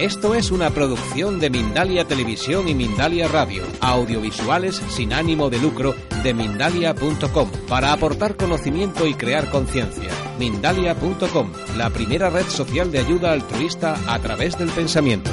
Esto 0.00 0.34
es 0.34 0.50
una 0.50 0.70
producción 0.70 1.40
de 1.40 1.50
Mindalia 1.50 2.06
Televisión 2.06 2.68
y 2.68 2.74
Mindalia 2.74 3.28
Radio, 3.28 3.64
audiovisuales 3.82 4.76
sin 4.76 5.12
ánimo 5.12 5.50
de 5.50 5.58
lucro 5.58 5.94
de 6.22 6.32
mindalia.com, 6.32 7.50
para 7.68 7.92
aportar 7.92 8.34
conocimiento 8.34 9.06
y 9.06 9.12
crear 9.12 9.50
conciencia. 9.50 10.10
Mindalia.com, 10.38 11.52
la 11.76 11.90
primera 11.90 12.30
red 12.30 12.46
social 12.46 12.90
de 12.90 13.00
ayuda 13.00 13.32
altruista 13.32 13.94
a 14.06 14.18
través 14.20 14.56
del 14.56 14.70
pensamiento. 14.70 15.30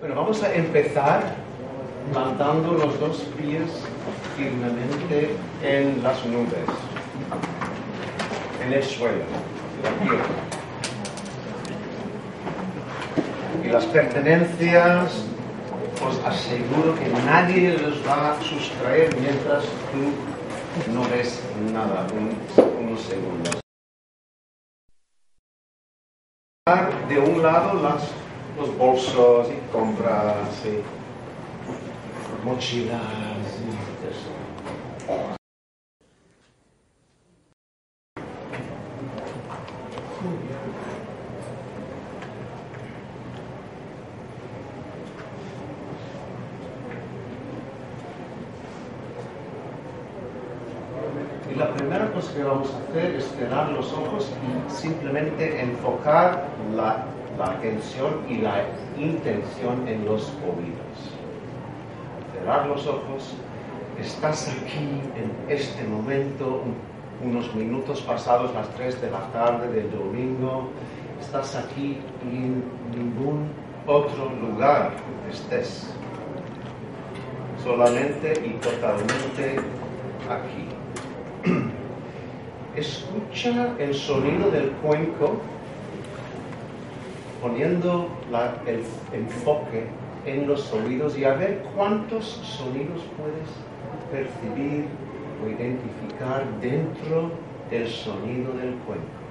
Bueno, 0.00 0.14
vamos 0.14 0.42
a 0.42 0.54
empezar 0.54 1.36
plantando 2.10 2.72
los 2.72 2.98
dos 2.98 3.18
pies 3.36 3.70
firmemente 4.38 5.36
en 5.62 6.02
las 6.02 6.24
nubes 6.24 6.93
en 8.66 8.72
el 8.72 8.82
suelo. 8.82 9.24
Y 13.62 13.68
las 13.68 13.84
pertenencias, 13.86 15.24
os 16.06 16.18
aseguro 16.24 16.94
que 16.94 17.08
nadie 17.26 17.78
los 17.78 18.06
va 18.06 18.32
a 18.32 18.42
sustraer 18.42 19.14
mientras 19.20 19.64
tú 19.90 20.92
no 20.92 21.02
ves 21.10 21.42
nada, 21.72 22.06
un, 22.12 22.36
unos 22.86 23.00
segundos. 23.02 23.54
De 27.08 27.18
un 27.18 27.42
lado 27.42 27.82
las, 27.82 28.10
los 28.56 28.76
bolsos 28.78 29.48
y 29.48 29.72
compras 29.72 30.48
y 30.64 30.82
mochilas 32.46 33.00
y 33.60 34.08
eso. 34.08 34.30
Y 51.50 51.56
la 51.56 51.72
primera 51.74 52.10
cosa 52.10 52.34
que 52.34 52.42
vamos 52.42 52.70
a 52.72 52.90
hacer 52.90 53.14
es 53.16 53.23
cerrar 53.38 53.70
los 53.70 53.92
ojos 53.92 54.30
y 54.42 54.70
simplemente 54.70 55.60
enfocar 55.60 56.46
la, 56.74 57.06
atención 57.42 58.20
y 58.28 58.38
la 58.38 58.64
intención 58.96 59.88
en 59.88 60.04
los 60.04 60.32
oídos. 60.44 60.96
Cerrar 62.32 62.66
los 62.68 62.86
ojos. 62.86 63.34
Estás 64.00 64.48
aquí 64.48 65.00
en 65.16 65.32
este 65.48 65.82
momento, 65.84 66.62
unos 67.24 67.52
minutos 67.54 68.02
pasados 68.02 68.54
las 68.54 68.68
3 68.70 69.00
de 69.00 69.10
la 69.10 69.20
tarde 69.32 69.68
del 69.72 69.90
domingo. 69.90 70.68
Estás 71.20 71.56
aquí 71.56 71.98
y 72.24 72.36
en 72.36 72.64
ningún 72.92 73.48
otro 73.86 74.30
lugar 74.40 74.92
estés. 75.30 75.92
Solamente 77.64 78.32
y 78.44 78.50
totalmente 78.60 79.56
aquí. 80.30 81.74
Escucha 82.76 83.74
el 83.78 83.94
sonido 83.94 84.50
del 84.50 84.70
cuenco 84.82 85.36
poniendo 87.40 88.08
el 88.66 88.82
enfoque 89.12 89.84
en 90.26 90.48
los 90.48 90.72
oídos 90.72 91.16
y 91.16 91.24
a 91.24 91.34
ver 91.34 91.62
cuántos 91.76 92.24
sonidos 92.24 93.02
puedes 93.16 93.48
percibir 94.10 94.86
o 95.44 95.48
identificar 95.48 96.44
dentro 96.60 97.30
del 97.70 97.86
sonido 97.88 98.52
del 98.54 98.74
cuenco. 98.86 99.23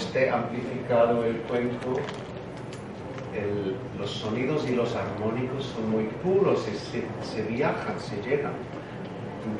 Esté 0.00 0.30
amplificado 0.30 1.24
el 1.24 1.36
cuenco, 1.42 2.00
el- 3.36 3.76
los 3.98 4.10
sonidos 4.10 4.66
y 4.68 4.74
los 4.74 4.94
armónicos 4.96 5.66
son 5.66 5.90
muy 5.90 6.04
puros, 6.24 6.62
se, 6.62 6.74
se- 6.74 7.04
se 7.22 7.42
viajan, 7.42 7.98
se 8.00 8.16
llegan, 8.22 8.52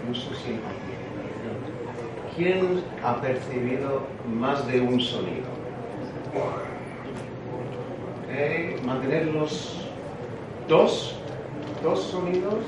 incluso 0.03 0.35
sin 0.35 0.55
amplificación. 0.55 1.81
¿Quién 2.37 2.83
ha 3.05 3.21
percibido 3.21 4.03
más 4.39 4.67
de 4.67 4.81
un 4.81 4.99
sonido? 5.01 5.49
Ok, 6.35 6.69
Mantener 8.87 9.27
los 9.27 9.77
dos, 10.69 11.15
dos 11.83 12.03
sonidos. 12.05 12.65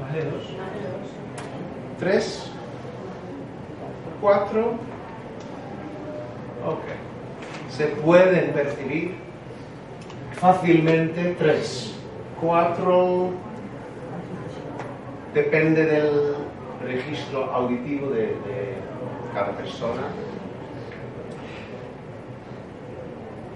Vale, 0.00 0.24
dos. 0.24 0.42
Tres. 1.98 2.46
Cuatro. 4.20 4.74
Ok. 6.66 6.80
Se 7.70 7.86
pueden 7.86 8.52
percibir 8.52 9.14
fácilmente 10.32 11.34
tres. 11.38 11.94
Cuatro. 12.40 13.30
Depende 15.34 15.84
del 15.84 16.34
registro 16.84 17.52
auditivo 17.52 18.10
de, 18.10 18.34
cada 19.34 19.50
persona. 19.52 20.02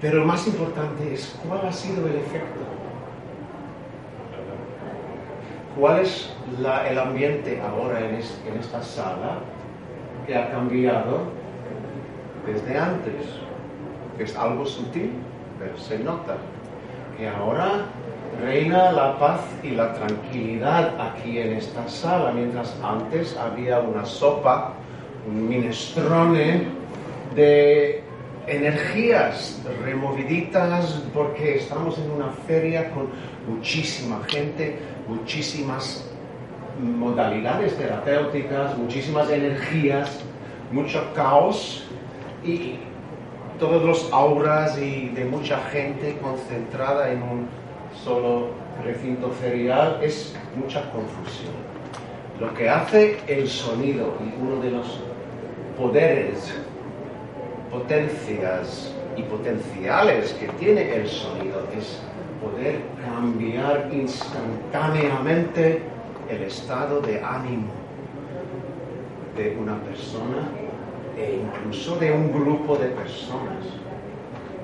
Pero 0.01 0.19
lo 0.19 0.25
más 0.25 0.47
importante 0.47 1.15
es 1.15 1.39
cuál 1.47 1.67
ha 1.67 1.73
sido 1.73 2.07
el 2.07 2.17
efecto. 2.17 2.61
¿Cuál 5.79 6.01
es 6.01 6.35
la- 6.61 6.89
el 6.89 6.99
ambiente 6.99 7.61
ahora 7.61 8.01
en 8.01 8.17
esta 8.59 8.83
sala 8.83 9.39
que 10.27 10.37
ha 10.37 10.51
cambiado 10.51 11.38
desde 12.53 12.79
antes? 12.79 13.27
Es 14.19 14.37
algo 14.37 14.67
sutil, 14.67 15.13
pero 15.59 15.77
se 15.79 15.99
nota 15.99 16.37
que 17.17 17.29
ahora 17.29 17.87
reina 18.43 18.93
la 18.93 19.19
paz 19.19 19.41
y 19.63 19.71
la 19.71 19.93
tranquilidad 19.95 20.95
aquí 21.01 21.39
en 21.39 21.55
esta 21.55 21.89
sala, 21.89 22.33
mientras 22.33 22.77
antes 22.83 23.37
había 23.37 23.81
una 23.81 24.05
sopa, 24.05 24.75
un 25.27 25.49
minestrone 25.49 26.67
de 27.35 28.03
energías 28.47 29.61
removiditas 29.85 31.03
porque 31.13 31.57
estamos 31.57 31.99
en 31.99 32.11
una 32.11 32.31
feria 32.47 32.91
con 32.91 33.09
muchísima 33.47 34.21
gente, 34.27 34.79
muchísimas 35.07 36.05
modalidades 36.81 37.77
terapéuticas, 37.77 38.77
muchísimas 38.79 39.29
energías, 39.31 40.21
mucho 40.71 41.03
caos 41.15 41.88
y 42.45 42.77
todos 43.59 43.83
los 43.83 44.13
auras 44.13 44.79
y 44.79 45.09
de 45.09 45.25
mucha 45.25 45.59
gente 45.71 46.17
concentrada 46.23 47.11
en 47.11 47.23
un 47.23 47.49
solo 48.05 48.49
recinto 48.85 49.31
ferial 49.31 49.99
es 50.03 50.37
mucha 50.55 50.91
confusión. 50.93 51.53
Lo 52.41 52.55
que 52.55 52.69
hace 52.69 53.19
el 53.27 53.49
sonido 53.49 54.15
y 54.21 54.41
uno 54.41 54.61
de 54.63 54.71
los 54.71 55.01
poderes, 55.77 56.55
potencias 57.71 58.95
y 59.17 59.23
potenciales 59.23 60.33
que 60.35 60.47
tiene 60.61 60.95
el 60.95 61.09
sonido 61.09 61.67
es 61.77 62.01
poder 62.41 62.81
cambiar 63.05 63.89
instantáneamente 63.93 65.83
el 66.31 66.43
estado 66.43 67.01
de 67.01 67.21
ánimo 67.21 67.73
de 69.37 69.57
una 69.57 69.77
persona 69.83 70.49
e 71.19 71.41
incluso 71.43 71.97
de 71.97 72.13
un 72.13 72.33
grupo 72.33 72.77
de 72.77 72.87
personas 72.87 73.65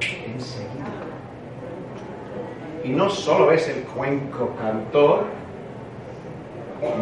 enseguida. 0.01 0.85
Y 2.85 2.91
no 2.91 3.11
solo 3.11 3.51
es 3.51 3.69
el 3.69 3.83
cuenco 3.85 4.55
cantor, 4.61 5.25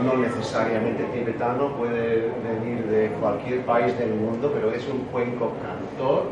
no 0.04 0.16
necesariamente 0.16 1.04
tibetano, 1.04 1.76
puede 1.76 2.30
venir 2.42 2.86
de 2.86 3.10
cualquier 3.20 3.60
país 3.66 3.98
del 3.98 4.14
mundo, 4.14 4.50
pero 4.54 4.72
es 4.72 4.88
un 4.88 5.00
cuenco 5.06 5.52
cantor, 5.60 6.24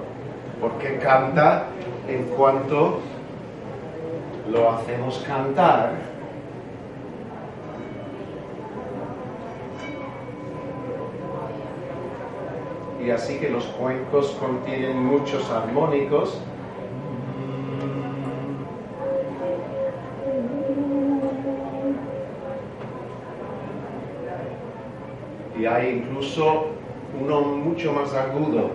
porque 0.60 0.98
canta 0.98 1.66
en 2.08 2.24
cuanto 2.36 3.00
lo 4.50 4.70
hacemos 4.70 5.18
cantar. 5.26 6.09
Y 13.04 13.10
así 13.10 13.38
que 13.38 13.48
los 13.48 13.64
cuencos 13.66 14.36
contienen 14.38 15.04
muchos 15.04 15.50
armónicos 15.50 16.38
y 25.60 25.66
hay 25.66 25.98
incluso 25.98 26.66
uno 27.20 27.40
mucho 27.42 27.92
más 27.92 28.14
agudo. 28.14 28.70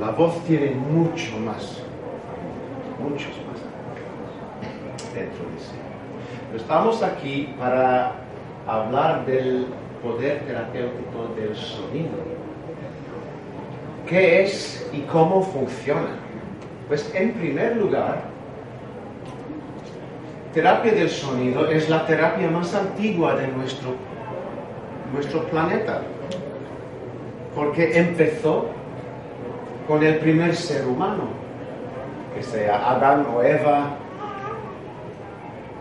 La 0.00 0.10
voz 0.10 0.42
tiene 0.44 0.70
mucho 0.70 1.36
más, 1.38 1.82
muchos 3.00 3.32
más 3.46 5.14
dentro 5.14 5.44
de 5.50 5.58
sí. 5.58 5.76
estamos 6.56 7.02
aquí 7.02 7.54
para 7.58 8.27
hablar 8.68 9.24
del 9.24 9.66
poder 10.02 10.40
terapéutico 10.40 11.34
del 11.36 11.56
sonido. 11.56 12.18
¿Qué 14.06 14.42
es 14.42 14.88
y 14.92 15.00
cómo 15.02 15.42
funciona? 15.42 16.16
Pues 16.86 17.10
en 17.14 17.32
primer 17.32 17.76
lugar, 17.76 18.22
terapia 20.52 20.92
del 20.92 21.10
sonido 21.10 21.66
es 21.68 21.88
la 21.88 22.06
terapia 22.06 22.48
más 22.50 22.74
antigua 22.74 23.34
de 23.36 23.48
nuestro, 23.48 23.94
nuestro 25.12 25.44
planeta, 25.44 26.02
porque 27.54 27.98
empezó 27.98 28.66
con 29.86 30.02
el 30.02 30.18
primer 30.18 30.54
ser 30.54 30.86
humano, 30.86 31.24
que 32.34 32.42
sea 32.42 32.90
Adán 32.90 33.26
o 33.34 33.42
Eva, 33.42 33.96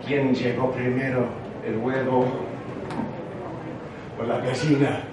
quien 0.05 0.33
llegó 0.33 0.71
primero, 0.71 1.25
el 1.65 1.77
huevo 1.77 2.46
o 4.19 4.23
la 4.23 4.39
gallina, 4.39 5.03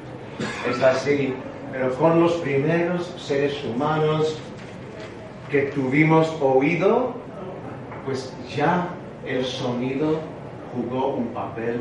es 0.68 0.82
así, 0.82 1.34
pero 1.72 1.94
con 1.94 2.20
los 2.20 2.32
primeros 2.34 3.14
seres 3.18 3.62
humanos 3.64 4.38
que 5.50 5.62
tuvimos 5.62 6.34
oído, 6.40 7.14
pues 8.04 8.32
ya 8.54 8.88
el 9.26 9.44
sonido 9.44 10.20
jugó 10.74 11.14
un 11.14 11.28
papel 11.28 11.80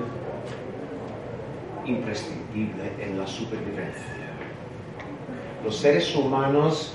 imprescindible 1.86 2.92
en 3.00 3.18
la 3.18 3.28
supervivencia. 3.28 4.14
Los 5.64 5.78
seres 5.78 6.16
humanos 6.16 6.94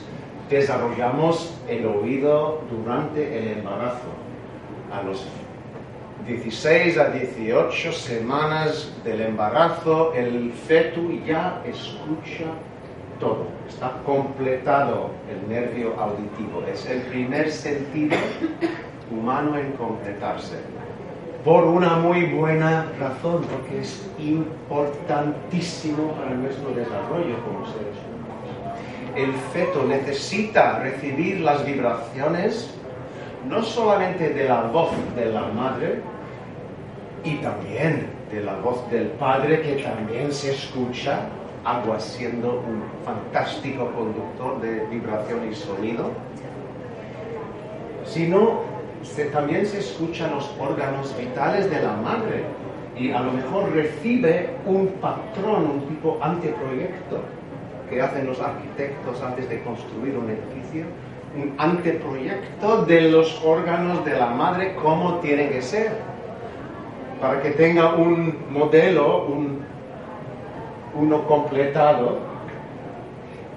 desarrollamos 0.48 1.54
el 1.69 1.86
oído 1.86 2.62
durante 2.70 3.38
el 3.38 3.58
embarazo. 3.58 4.08
A 4.92 5.02
los 5.02 5.26
16 6.28 6.98
a 6.98 7.08
18 7.08 7.90
semanas 7.90 8.92
del 9.02 9.22
embarazo, 9.22 10.12
el 10.12 10.52
feto 10.52 11.00
ya 11.26 11.62
escucha 11.64 12.44
todo. 13.19 13.46
Está 13.66 13.94
completado 14.04 15.08
el 15.30 15.48
nervio 15.48 15.98
auditivo. 15.98 16.62
Es 16.70 16.84
el 16.84 17.00
primer 17.02 17.50
sentido 17.50 18.19
humano 19.10 19.56
en 19.56 19.72
completarse. 19.72 20.58
Por 21.46 21.64
una 21.64 21.96
muy 21.96 22.26
buena 22.26 22.84
razón, 23.00 23.46
porque 23.50 23.80
es 23.80 24.06
importantísimo 24.19 26.12
para 26.12 26.32
nuestro 26.32 26.69
desarrollo 26.75 27.42
como 27.42 27.64
seres 27.64 27.96
humanos. 28.04 29.16
El 29.16 29.32
feto 29.54 29.82
necesita 29.84 30.80
recibir 30.80 31.40
las 31.40 31.64
vibraciones 31.64 32.75
no 33.48 33.62
solamente 33.62 34.28
de 34.30 34.48
la 34.48 34.62
voz 34.64 34.90
de 35.16 35.26
la 35.26 35.42
madre, 35.48 36.02
y 37.25 37.37
también 37.37 38.06
de 38.32 38.43
la 38.43 38.56
voz 38.56 38.88
del 38.91 39.09
padre 39.09 39.62
que 39.62 39.82
también 39.82 40.32
se 40.32 40.53
escucha, 40.53 41.20
agua 41.65 41.99
siendo 41.99 42.62
un 42.67 42.82
fantástico 43.05 43.91
conductor 43.93 44.61
de 44.61 44.87
vibración 44.87 45.50
y 45.50 45.55
sonido, 45.55 46.11
sino 48.05 48.62
también 49.32 49.67
se 49.67 49.79
escuchan 49.79 50.31
los 50.35 50.50
órganos 50.59 51.17
vitales 51.17 51.70
de 51.70 51.82
la 51.82 51.93
madre 51.93 52.44
y 52.97 53.12
a 53.12 53.21
lo 53.21 53.32
mejor 53.32 53.73
recibe 53.73 54.50
un 54.67 54.88
patrón, 55.00 55.71
un 55.71 55.81
tipo 55.88 56.19
anteproyecto 56.21 57.21
que 57.88 58.03
hacen 58.03 58.26
los 58.26 58.41
arquitectos 58.41 59.23
antes 59.23 59.49
de 59.49 59.62
construir 59.62 60.17
un 60.17 60.29
edificio, 60.31 60.85
un 61.37 61.55
anteproyecto 61.59 62.85
de 62.85 63.03
los 63.11 63.41
órganos 63.44 64.05
de 64.05 64.19
la 64.19 64.26
madre, 64.26 64.75
cómo 64.82 65.21
tienen 65.21 65.50
que 65.50 65.62
ser, 65.62 65.93
para 67.20 67.43
que 67.43 67.50
tenga 67.50 67.94
un 67.94 68.37
modelo, 68.50 69.26
un, 69.26 69.62
uno 70.94 71.26
completado. 71.26 72.19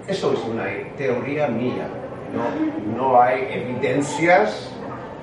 Eso 0.08 0.34
es 0.34 0.44
una 0.46 0.66
teoría 0.98 1.48
mía, 1.48 1.88
no, 2.34 2.98
no 2.98 3.22
hay 3.22 3.48
evidencias 3.52 4.72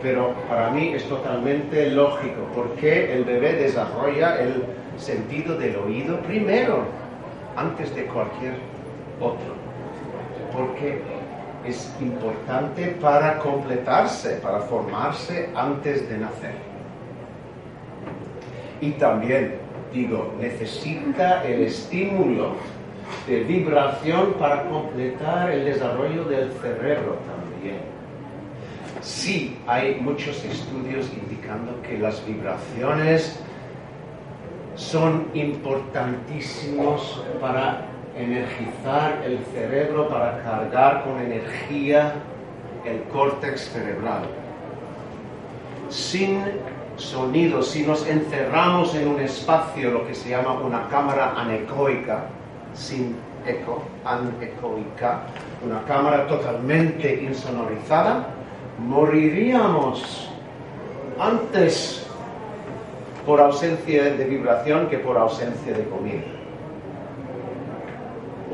pero 0.02 0.32
para 0.48 0.70
mí 0.70 0.92
es 0.94 1.04
totalmente 1.08 1.90
lógico, 1.90 2.42
porque 2.54 3.12
el 3.12 3.24
bebé 3.24 3.54
desarrolla 3.54 4.38
el 4.40 4.64
sentido 4.96 5.56
del 5.56 5.76
oído 5.76 6.18
primero, 6.20 6.84
antes 7.56 7.94
de 7.94 8.04
cualquier 8.06 8.54
otro, 9.20 9.54
porque 10.52 11.00
es 11.64 11.92
importante 12.00 12.96
para 13.00 13.38
completarse, 13.38 14.36
para 14.36 14.60
formarse 14.60 15.50
antes 15.54 16.08
de 16.08 16.18
nacer. 16.18 16.67
Y 18.80 18.90
también, 18.92 19.56
digo, 19.92 20.34
necesita 20.40 21.44
el 21.44 21.62
estímulo 21.62 22.52
de 23.26 23.40
vibración 23.44 24.34
para 24.34 24.64
completar 24.64 25.50
el 25.50 25.64
desarrollo 25.64 26.24
del 26.24 26.52
cerebro 26.52 27.18
también 27.26 27.98
sí 29.08 29.58
hay 29.66 29.96
muchos 30.00 30.44
estudios 30.44 31.10
indicando 31.12 31.80
que 31.82 31.98
las 31.98 32.24
vibraciones 32.26 33.40
son 34.76 35.28
importantísimos 35.34 37.22
para 37.40 37.86
energizar 38.16 39.22
el 39.24 39.38
cerebro, 39.52 40.08
para 40.08 40.42
cargar 40.42 41.04
con 41.04 41.20
energía 41.20 42.14
el 42.84 43.02
córtex 43.04 43.70
cerebral. 43.70 44.22
Sin 45.88 46.42
sonido, 46.98 47.62
si 47.62 47.84
nos 47.84 48.06
encerramos 48.06 48.94
en 48.94 49.08
un 49.08 49.20
espacio, 49.20 49.90
lo 49.90 50.06
que 50.06 50.14
se 50.14 50.30
llama 50.30 50.54
una 50.54 50.88
cámara 50.88 51.34
anecoica, 51.36 52.24
sin 52.74 53.16
eco, 53.46 53.82
anecoica, 54.04 55.20
una 55.64 55.82
cámara 55.84 56.26
totalmente 56.26 57.22
insonorizada, 57.22 58.26
moriríamos 58.78 60.28
antes 61.18 62.06
por 63.24 63.40
ausencia 63.40 64.04
de 64.04 64.24
vibración 64.24 64.88
que 64.88 64.98
por 64.98 65.16
ausencia 65.16 65.72
de 65.72 65.84
comida. 65.84 66.24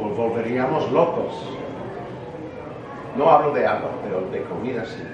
O 0.00 0.08
volveríamos 0.08 0.90
locos. 0.92 1.32
No 3.16 3.30
hablo 3.30 3.52
de 3.52 3.66
agua, 3.66 3.90
pero 4.02 4.20
de 4.30 4.42
comida 4.42 4.84
sí. 4.84 5.13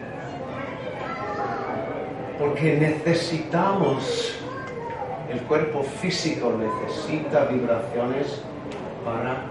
Porque 2.40 2.75
necesitamos, 2.78 4.35
el 5.30 5.40
cuerpo 5.42 5.82
físico 5.82 6.54
necesita 6.59 7.44
vibraciones 7.44 8.40
para 9.04 9.44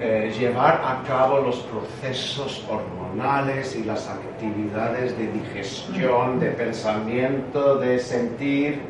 eh, 0.00 0.32
llevar 0.38 0.80
a 0.82 1.02
cabo 1.06 1.40
los 1.40 1.56
procesos 1.56 2.66
hormonales 2.70 3.76
y 3.76 3.84
las 3.84 4.08
actividades 4.08 5.18
de 5.18 5.30
digestión, 5.32 6.40
de 6.40 6.52
pensamiento, 6.52 7.76
de 7.76 7.98
sentir 7.98 8.80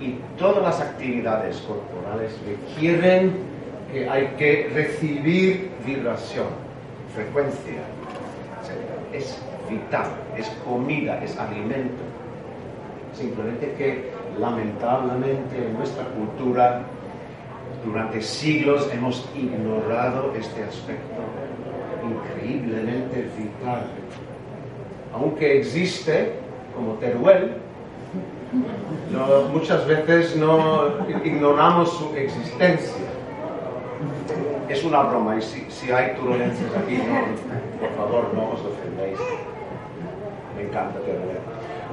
y 0.00 0.18
todas 0.38 0.62
las 0.62 0.80
actividades 0.80 1.58
corporales 1.58 2.32
requieren 2.46 3.34
que 3.92 4.08
hay 4.08 4.28
que 4.38 4.70
recibir 4.72 5.70
vibración, 5.84 6.46
frecuencia. 7.14 7.82
Es 9.12 9.38
vital, 9.68 10.06
es 10.36 10.48
comida, 10.64 11.22
es 11.22 11.36
alimento. 11.38 12.02
Simplemente 13.12 13.74
que 13.78 14.10
lamentablemente 14.38 15.56
en 15.56 15.74
nuestra 15.74 16.04
cultura 16.06 16.82
durante 17.84 18.20
siglos 18.22 18.88
hemos 18.92 19.28
ignorado 19.34 20.32
este 20.34 20.64
aspecto 20.64 21.22
increíblemente 22.04 23.28
vital. 23.36 23.86
Aunque 25.12 25.58
existe, 25.60 26.32
como 26.74 26.94
Teruel, 26.94 27.56
muchas 29.52 29.86
veces 29.86 30.36
no 30.36 30.88
ignoramos 31.24 31.92
su 31.96 32.14
existencia. 32.16 33.04
Es 34.68 34.82
una 34.82 35.02
broma 35.02 35.36
y 35.36 35.42
si, 35.42 35.90
hay 35.92 36.14
turbulencias 36.14 36.70
aquí, 36.76 36.98
por 37.80 37.90
favor, 37.96 38.34
no 38.34 38.50
os 38.50 38.60
ofendéis. 38.60 39.18
Me 40.56 40.62
encanta 40.62 40.98
Teruel. 41.00 41.38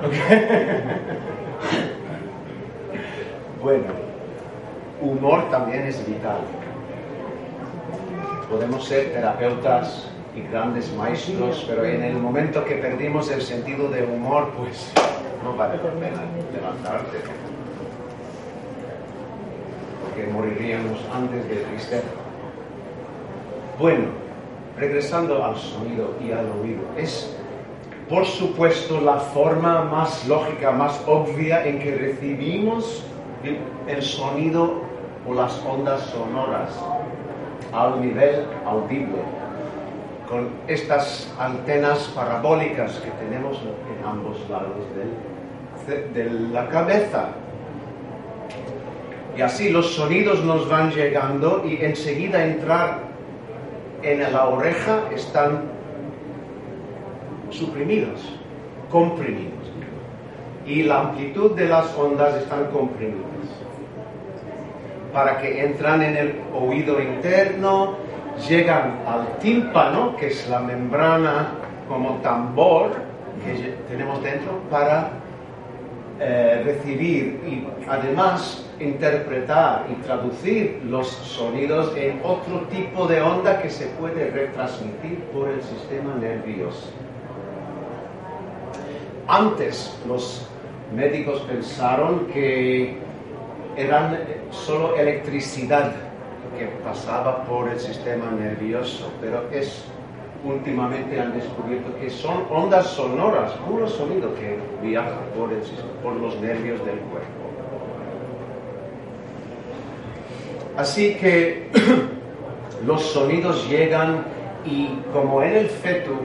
bueno 3.61 4.11
humor 5.01 5.49
también 5.49 5.87
es 5.87 6.05
vital. 6.07 6.41
Podemos 8.49 8.85
ser 8.85 9.11
terapeutas 9.11 10.09
y 10.35 10.41
grandes 10.41 10.93
maestros, 10.93 11.65
pero 11.67 11.85
en 11.85 12.03
el 12.03 12.17
momento 12.17 12.63
que 12.63 12.75
perdimos 12.75 13.29
el 13.31 13.41
sentido 13.41 13.89
de 13.89 14.03
humor, 14.03 14.51
pues 14.57 14.91
no 15.43 15.55
vale 15.55 15.77
la 15.77 15.91
pena 15.91 16.21
levantarte. 16.53 17.17
Porque 20.03 20.31
moriríamos 20.31 20.99
antes 21.13 21.49
de 21.49 21.55
tristeza. 21.55 22.07
Bueno, 23.79 24.05
regresando 24.77 25.43
al 25.43 25.57
sonido 25.57 26.15
y 26.23 26.31
al 26.31 26.45
oído, 26.61 26.81
es 26.97 27.35
por 28.11 28.25
supuesto 28.25 28.99
la 28.99 29.15
forma 29.15 29.83
más 29.85 30.27
lógica, 30.27 30.71
más 30.71 31.01
obvia 31.07 31.65
en 31.65 31.79
que 31.79 31.95
recibimos 31.95 33.05
el 33.87 34.01
sonido 34.01 34.81
o 35.25 35.33
las 35.33 35.57
ondas 35.65 36.01
sonoras 36.07 36.77
al 37.71 38.01
nivel 38.01 38.45
audible, 38.65 39.21
con 40.27 40.49
estas 40.67 41.33
antenas 41.39 42.11
parabólicas 42.13 42.99
que 42.99 43.11
tenemos 43.11 43.57
en 43.61 44.05
ambos 44.05 44.37
lados 44.49 44.75
de, 45.87 46.29
la 46.51 46.67
cabeza. 46.67 47.29
Y 49.37 49.41
así 49.41 49.69
los 49.69 49.95
sonidos 49.95 50.43
nos 50.43 50.67
van 50.67 50.91
llegando 50.91 51.63
y 51.65 51.77
enseguida 51.81 52.43
entrar 52.43 52.99
en 54.03 54.21
la 54.33 54.49
oreja 54.49 54.99
están 55.15 55.80
suprimidos, 57.51 58.21
comprimidos. 58.89 59.51
Y 60.65 60.83
la 60.83 61.01
amplitud 61.01 61.51
de 61.51 61.67
las 61.67 61.95
ondas 61.97 62.35
están 62.35 62.65
comprimidas 62.67 63.31
para 65.13 65.39
que 65.41 65.63
entran 65.63 66.01
en 66.01 66.17
el 66.17 66.35
oído 66.53 67.01
interno, 67.01 67.95
llegan 68.47 68.99
al 69.05 69.37
tímpano, 69.39 70.15
que 70.15 70.27
es 70.27 70.49
la 70.49 70.59
membrana 70.59 71.49
como 71.87 72.15
tambor 72.21 72.91
que 73.45 73.75
tenemos 73.89 74.21
dentro, 74.23 74.59
para 74.69 75.09
eh, 76.19 76.61
recibir 76.63 77.41
y 77.45 77.67
además 77.89 78.65
interpretar 78.79 79.85
y 79.91 79.95
traducir 80.03 80.81
los 80.85 81.07
sonidos 81.07 81.95
en 81.97 82.19
otro 82.23 82.61
tipo 82.69 83.07
de 83.07 83.21
onda 83.21 83.61
que 83.61 83.69
se 83.69 83.87
puede 83.87 84.29
retransmitir 84.29 85.19
por 85.33 85.49
el 85.49 85.61
sistema 85.61 86.15
nervioso. 86.15 86.91
Antes 89.31 89.97
los 90.09 90.45
médicos 90.93 91.39
pensaron 91.47 92.27
que 92.33 92.97
eran 93.77 94.19
solo 94.51 94.97
electricidad 94.97 95.93
que 96.59 96.65
pasaba 96.83 97.45
por 97.45 97.69
el 97.69 97.79
sistema 97.79 98.29
nervioso, 98.31 99.09
pero 99.21 99.49
es 99.53 99.85
últimamente 100.43 101.17
han 101.17 101.33
descubierto 101.33 101.97
que 101.97 102.09
son 102.09 102.43
ondas 102.49 102.87
sonoras, 102.87 103.53
puro 103.65 103.87
sonido 103.87 104.35
que 104.35 104.59
viaja 104.85 105.21
por, 105.33 105.49
por 106.03 106.21
los 106.21 106.35
nervios 106.41 106.85
del 106.85 106.99
cuerpo. 106.99 107.29
Así 110.75 111.15
que 111.15 111.69
los 112.85 113.01
sonidos 113.01 113.65
llegan 113.69 114.25
y 114.65 114.89
como 115.13 115.41
en 115.41 115.55
el 115.55 115.67
feto 115.69 116.19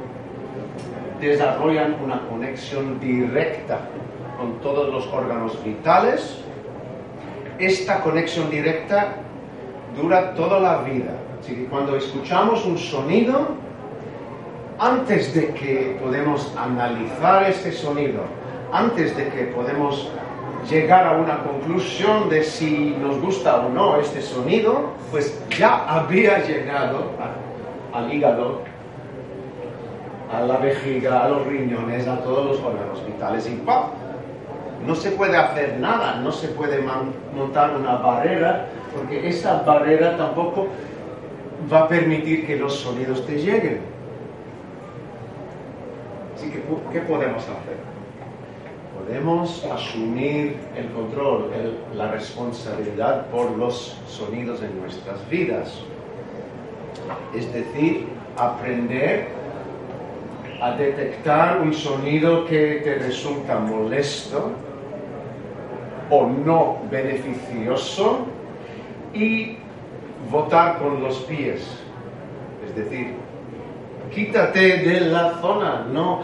desarrollan 1.20 1.96
una 2.02 2.20
conexión 2.28 2.98
directa 3.00 3.80
con 4.38 4.60
todos 4.60 4.92
los 4.92 5.06
órganos 5.08 5.62
vitales, 5.64 6.38
esta 7.58 8.00
conexión 8.00 8.50
directa 8.50 9.14
dura 9.96 10.34
toda 10.34 10.60
la 10.60 10.82
vida. 10.82 11.12
Así 11.40 11.54
que 11.54 11.64
cuando 11.66 11.96
escuchamos 11.96 12.64
un 12.66 12.76
sonido, 12.76 13.48
antes 14.78 15.32
de 15.34 15.54
que 15.54 15.98
podemos 16.02 16.52
analizar 16.56 17.44
este 17.44 17.72
sonido, 17.72 18.22
antes 18.72 19.16
de 19.16 19.28
que 19.28 19.44
podemos 19.44 20.10
llegar 20.68 21.06
a 21.06 21.12
una 21.12 21.38
conclusión 21.44 22.28
de 22.28 22.42
si 22.42 22.96
nos 23.00 23.20
gusta 23.20 23.56
o 23.64 23.68
no 23.68 23.98
este 24.00 24.20
sonido, 24.20 24.90
pues 25.10 25.40
ya 25.58 25.86
había 25.86 26.44
llegado 26.44 27.10
al 27.92 28.12
hígado, 28.12 28.62
a 30.32 30.40
la 30.40 30.56
vejiga, 30.58 31.24
a 31.24 31.28
los 31.28 31.46
riñones, 31.46 32.06
a 32.06 32.22
todos 32.22 32.46
los 32.46 32.60
órganos 32.60 33.04
vitales 33.06 33.48
y 33.48 33.56
¡pam! 33.56 33.90
no 34.86 34.94
se 34.94 35.10
puede 35.12 35.36
hacer 35.36 35.78
nada, 35.78 36.20
no 36.20 36.30
se 36.30 36.48
puede 36.48 36.80
montar 37.34 37.76
una 37.76 37.96
barrera, 37.96 38.66
porque 38.94 39.28
esa 39.28 39.62
barrera 39.62 40.16
tampoco 40.16 40.68
va 41.72 41.80
a 41.80 41.88
permitir 41.88 42.46
que 42.46 42.56
los 42.56 42.74
sonidos 42.74 43.26
te 43.26 43.36
lleguen. 43.36 43.80
Así 46.36 46.50
que, 46.50 46.62
¿qué 46.92 47.00
podemos 47.00 47.42
hacer? 47.42 47.76
Podemos 48.96 49.64
asumir 49.64 50.56
el 50.76 50.88
control, 50.90 51.50
la 51.94 52.10
responsabilidad 52.12 53.26
por 53.26 53.50
los 53.52 53.98
sonidos 54.08 54.62
en 54.62 54.80
nuestras 54.80 55.28
vidas. 55.28 55.80
Es 57.34 57.52
decir, 57.52 58.06
aprender 58.36 59.28
a 60.60 60.72
detectar 60.72 61.60
un 61.60 61.72
sonido 61.72 62.46
que 62.46 62.80
te 62.82 62.94
resulta 62.94 63.58
molesto 63.58 64.52
o 66.10 66.26
no 66.26 66.78
beneficioso 66.90 68.26
y 69.12 69.58
votar 70.30 70.78
con 70.78 71.02
los 71.02 71.16
pies. 71.20 71.62
Es 72.66 72.74
decir, 72.74 73.14
quítate 74.14 74.78
de 74.78 75.00
la 75.00 75.38
zona, 75.40 75.86
no, 75.92 76.22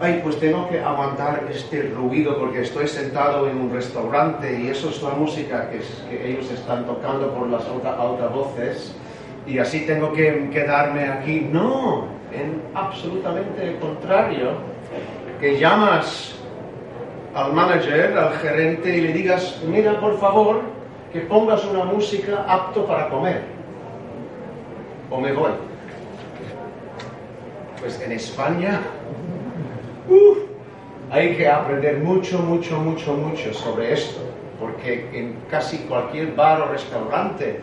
ay, 0.00 0.20
pues 0.22 0.38
tengo 0.38 0.68
que 0.68 0.80
aguantar 0.80 1.48
este 1.50 1.82
ruido 1.82 2.38
porque 2.38 2.62
estoy 2.62 2.86
sentado 2.86 3.48
en 3.48 3.58
un 3.58 3.72
restaurante 3.72 4.60
y 4.60 4.68
eso 4.68 4.90
es 4.90 5.02
la 5.02 5.10
música 5.10 5.70
que, 5.70 6.28
ellos 6.28 6.50
están 6.50 6.86
tocando 6.86 7.32
por 7.34 7.48
las 7.48 7.64
altavoces 7.66 8.94
y 9.46 9.58
así 9.58 9.80
tengo 9.80 10.12
que 10.12 10.50
quedarme 10.52 11.08
aquí. 11.08 11.48
No, 11.50 12.17
en 12.32 12.62
absolutamente 12.74 13.78
contrario, 13.80 14.52
que 15.40 15.58
llamas 15.58 16.34
al 17.34 17.52
manager, 17.52 18.16
al 18.18 18.32
gerente 18.34 18.96
y 18.96 19.00
le 19.02 19.12
digas, 19.12 19.60
mira 19.66 20.00
por 20.00 20.18
favor 20.18 20.62
que 21.12 21.20
pongas 21.20 21.64
una 21.64 21.84
música 21.84 22.44
apto 22.48 22.84
para 22.86 23.08
comer. 23.08 23.42
O 25.10 25.20
me 25.20 25.32
voy. 25.32 25.52
Pues 27.80 28.00
en 28.00 28.12
España 28.12 28.80
hay 31.10 31.36
que 31.36 31.48
aprender 31.48 31.98
mucho, 31.98 32.38
mucho, 32.40 32.78
mucho, 32.78 33.14
mucho 33.14 33.54
sobre 33.54 33.92
esto. 33.92 34.20
Porque 34.60 35.08
en 35.12 35.36
casi 35.48 35.78
cualquier 35.78 36.34
bar 36.34 36.60
o 36.60 36.72
restaurante 36.72 37.60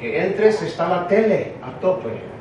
que 0.00 0.24
entres 0.24 0.62
está 0.62 0.88
la 0.88 1.06
tele 1.06 1.52
a 1.62 1.78
tope. 1.80 2.37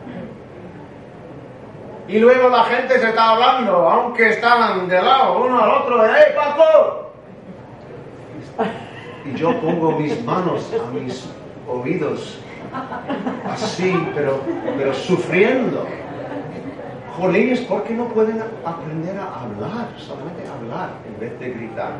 Y 2.07 2.19
luego 2.19 2.47
la 2.49 2.63
gente 2.63 2.99
se 2.99 3.09
está 3.09 3.31
hablando, 3.31 3.89
aunque 3.89 4.29
están 4.29 4.87
de 4.87 5.01
lado 5.01 5.45
uno 5.45 5.61
al 5.61 5.69
otro, 5.71 6.05
¡eh, 6.05 6.33
Paco! 6.35 7.11
Y 9.25 9.33
yo 9.35 9.59
pongo 9.59 9.91
mis 9.91 10.23
manos 10.23 10.71
a 10.73 10.89
mis 10.91 11.27
oídos, 11.67 12.39
así, 13.45 13.93
pero, 14.15 14.39
pero 14.77 14.93
sufriendo. 14.93 15.85
Jolines, 17.17 17.59
¿por 17.61 17.83
qué 17.83 17.93
no 17.93 18.05
pueden 18.05 18.41
aprender 18.63 19.17
a 19.17 19.41
hablar? 19.41 19.89
Solamente 19.97 20.47
hablar 20.47 20.91
en 21.05 21.19
vez 21.19 21.37
de 21.39 21.49
gritar. 21.49 21.91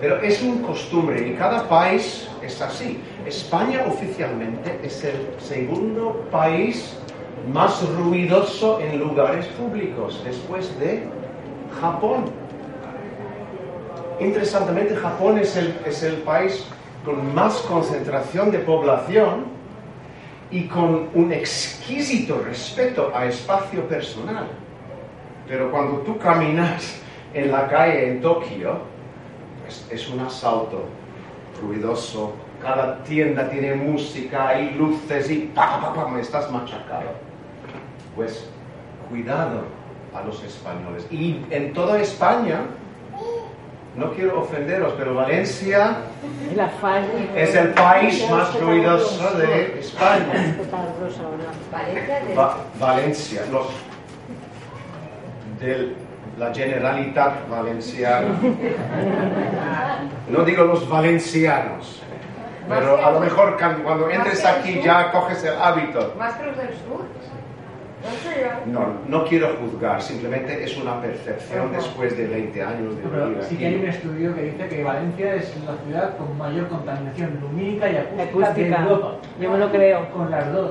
Pero 0.00 0.20
es 0.20 0.42
un 0.42 0.62
costumbre 0.62 1.26
y 1.26 1.34
cada 1.34 1.68
país 1.68 2.28
es 2.40 2.60
así. 2.60 3.02
España 3.26 3.84
oficialmente 3.86 4.78
es 4.84 5.02
el 5.02 5.28
segundo 5.38 6.24
país 6.30 6.96
más 7.52 7.82
ruidoso 7.96 8.80
en 8.80 8.98
lugares 8.98 9.46
públicos 9.46 10.20
después 10.24 10.78
de 10.78 11.08
Japón. 11.80 12.24
interesantemente 14.20 14.94
Japón 14.94 15.38
es 15.38 15.56
el, 15.56 15.74
es 15.84 16.02
el 16.02 16.16
país 16.18 16.66
con 17.04 17.34
más 17.34 17.56
concentración 17.62 18.50
de 18.50 18.58
población 18.60 19.46
y 20.50 20.68
con 20.68 21.08
un 21.14 21.32
exquisito 21.32 22.40
respeto 22.44 23.10
a 23.14 23.26
espacio 23.26 23.88
personal. 23.88 24.46
Pero 25.48 25.70
cuando 25.70 25.98
tú 26.00 26.18
caminas 26.18 27.00
en 27.34 27.50
la 27.50 27.66
calle 27.68 28.10
en 28.10 28.20
Tokio, 28.20 28.80
es 29.90 30.08
un 30.08 30.20
asalto 30.20 30.84
ruidoso, 31.60 32.34
cada 32.62 33.02
tienda 33.02 33.48
tiene 33.48 33.74
música 33.74 34.58
y 34.60 34.74
luces 34.74 35.30
y 35.30 35.50
pa, 35.54 35.80
pa, 35.80 35.92
pa, 35.92 36.08
me 36.08 36.20
estás 36.20 36.50
machacado. 36.50 37.31
Pues 38.16 38.48
cuidado 39.08 39.62
a 40.14 40.22
los 40.22 40.42
españoles. 40.44 41.06
Y 41.10 41.44
en 41.50 41.72
toda 41.72 41.98
España, 42.00 42.60
no 43.96 44.12
quiero 44.12 44.40
ofenderos, 44.42 44.94
pero 44.98 45.14
Valencia 45.14 45.96
es 47.36 47.54
el 47.54 47.68
país 47.70 48.26
más 48.30 48.58
ruidoso 48.60 49.36
de 49.38 49.80
España. 49.80 50.56
Va- 52.38 52.56
Valencia, 52.78 53.42
los 53.50 53.66
de 55.60 55.94
la 56.38 56.54
Generalitat 56.54 57.48
Valenciana. 57.48 58.28
No 60.28 60.44
digo 60.44 60.64
los 60.64 60.88
valencianos, 60.88 62.00
pero 62.68 63.04
a 63.04 63.10
lo 63.12 63.20
mejor 63.20 63.56
can- 63.56 63.82
cuando 63.82 64.08
entres 64.10 64.44
aquí 64.44 64.80
ya 64.82 65.12
coges 65.12 65.44
el 65.44 65.54
hábito. 65.56 66.14
Más 66.18 66.34
que 66.34 66.46
los 66.46 66.56
del 66.56 66.68
sur. 66.68 67.04
No. 68.66 68.86
No, 69.08 69.24
quiero 69.24 69.56
juzgar, 69.60 70.02
simplemente 70.02 70.64
es 70.64 70.76
una 70.76 71.00
percepción 71.00 71.72
después 71.72 72.16
de 72.16 72.26
20 72.26 72.62
años 72.62 72.96
de 72.96 73.02
Pero 73.02 73.28
vivir 73.28 73.44
sí 73.44 73.56
que 73.56 73.66
hay 73.66 73.74
un 73.76 73.86
estudio 73.86 74.34
que 74.34 74.42
dice 74.42 74.68
que 74.68 74.82
Valencia 74.82 75.34
es 75.36 75.56
la 75.64 75.76
ciudad 75.84 76.16
con 76.16 76.36
mayor 76.36 76.68
contaminación 76.68 77.38
lumínica 77.40 77.90
y 77.90 77.96
acústica, 77.96 78.52
de. 78.54 78.68
Europa. 78.68 79.16
Yo 79.40 79.50
me 79.50 79.58
lo 79.58 79.70
creo. 79.70 80.10
Con 80.12 80.30
las 80.30 80.52
dos. 80.52 80.70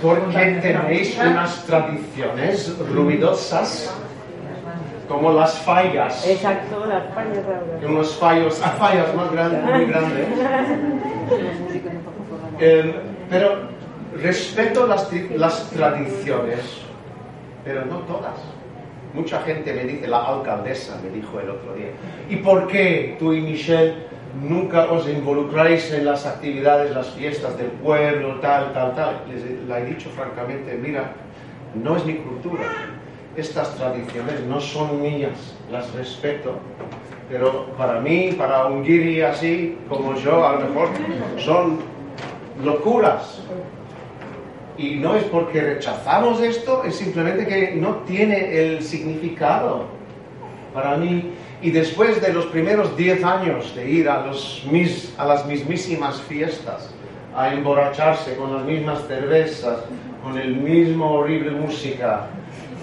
Porque 0.00 0.58
tenéis 0.62 1.18
unas 1.18 1.64
tradiciones 1.64 2.78
ruidosas 2.92 3.94
como 5.08 5.32
las 5.32 5.58
fallas. 5.58 6.26
Exacto, 6.26 6.86
las 6.86 7.04
pañas 7.14 7.38
de 7.80 7.86
unos 7.86 8.16
fallos, 8.16 8.60
ah, 8.64 8.70
fallas 8.78 9.14
más 9.14 9.32
grandes, 9.32 9.64
muy 9.64 9.86
grandes. 9.86 10.28
Eh, 12.64 12.94
pero 13.28 13.62
respeto 14.20 14.86
las, 14.86 15.08
las 15.36 15.70
tradiciones, 15.70 16.60
pero 17.64 17.84
no 17.84 17.98
todas. 18.00 18.40
Mucha 19.14 19.40
gente 19.42 19.74
me 19.74 19.84
dice, 19.84 20.06
la 20.06 20.24
alcaldesa 20.24 20.98
me 21.02 21.10
dijo 21.10 21.38
el 21.38 21.50
otro 21.50 21.74
día, 21.74 21.90
¿y 22.30 22.36
por 22.36 22.66
qué 22.66 23.16
tú 23.18 23.32
y 23.32 23.40
Michelle 23.40 23.94
nunca 24.40 24.90
os 24.90 25.06
involucráis 25.06 25.92
en 25.92 26.06
las 26.06 26.24
actividades, 26.24 26.94
las 26.94 27.10
fiestas 27.10 27.56
del 27.58 27.66
pueblo, 27.66 28.40
tal, 28.40 28.72
tal, 28.72 28.94
tal? 28.94 29.20
Les 29.28 29.68
la 29.68 29.80
he 29.80 29.84
dicho 29.84 30.08
francamente, 30.10 30.78
mira, 30.80 31.12
no 31.74 31.96
es 31.96 32.04
mi 32.06 32.14
cultura. 32.14 32.64
Estas 33.36 33.74
tradiciones 33.76 34.40
no 34.46 34.60
son 34.60 35.00
mías, 35.02 35.54
las 35.70 35.92
respeto, 35.94 36.56
pero 37.30 37.66
para 37.78 38.00
mí, 38.00 38.34
para 38.36 38.66
un 38.66 38.82
guiri 38.82 39.22
así 39.22 39.78
como 39.88 40.14
yo, 40.16 40.46
a 40.46 40.52
lo 40.54 40.60
mejor 40.60 40.88
son 41.38 41.78
locuras. 42.62 43.40
Y 44.78 44.94
no 44.96 45.14
es 45.16 45.24
porque 45.24 45.60
rechazamos 45.60 46.40
esto, 46.40 46.82
es 46.84 46.96
simplemente 46.96 47.46
que 47.46 47.74
no 47.76 47.96
tiene 48.06 48.56
el 48.58 48.82
significado 48.82 49.84
para 50.72 50.96
mí. 50.96 51.32
Y 51.60 51.70
después 51.70 52.20
de 52.20 52.32
los 52.32 52.46
primeros 52.46 52.96
10 52.96 53.22
años 53.24 53.74
de 53.76 53.88
ir 53.90 54.08
a, 54.08 54.26
los 54.26 54.66
mis- 54.70 55.14
a 55.18 55.26
las 55.26 55.46
mismísimas 55.46 56.20
fiestas, 56.22 56.90
a 57.36 57.52
emborracharse 57.54 58.34
con 58.36 58.54
las 58.54 58.64
mismas 58.64 59.06
cervezas, 59.06 59.80
con 60.22 60.38
el 60.38 60.56
mismo 60.56 61.10
horrible 61.12 61.50
música, 61.52 62.26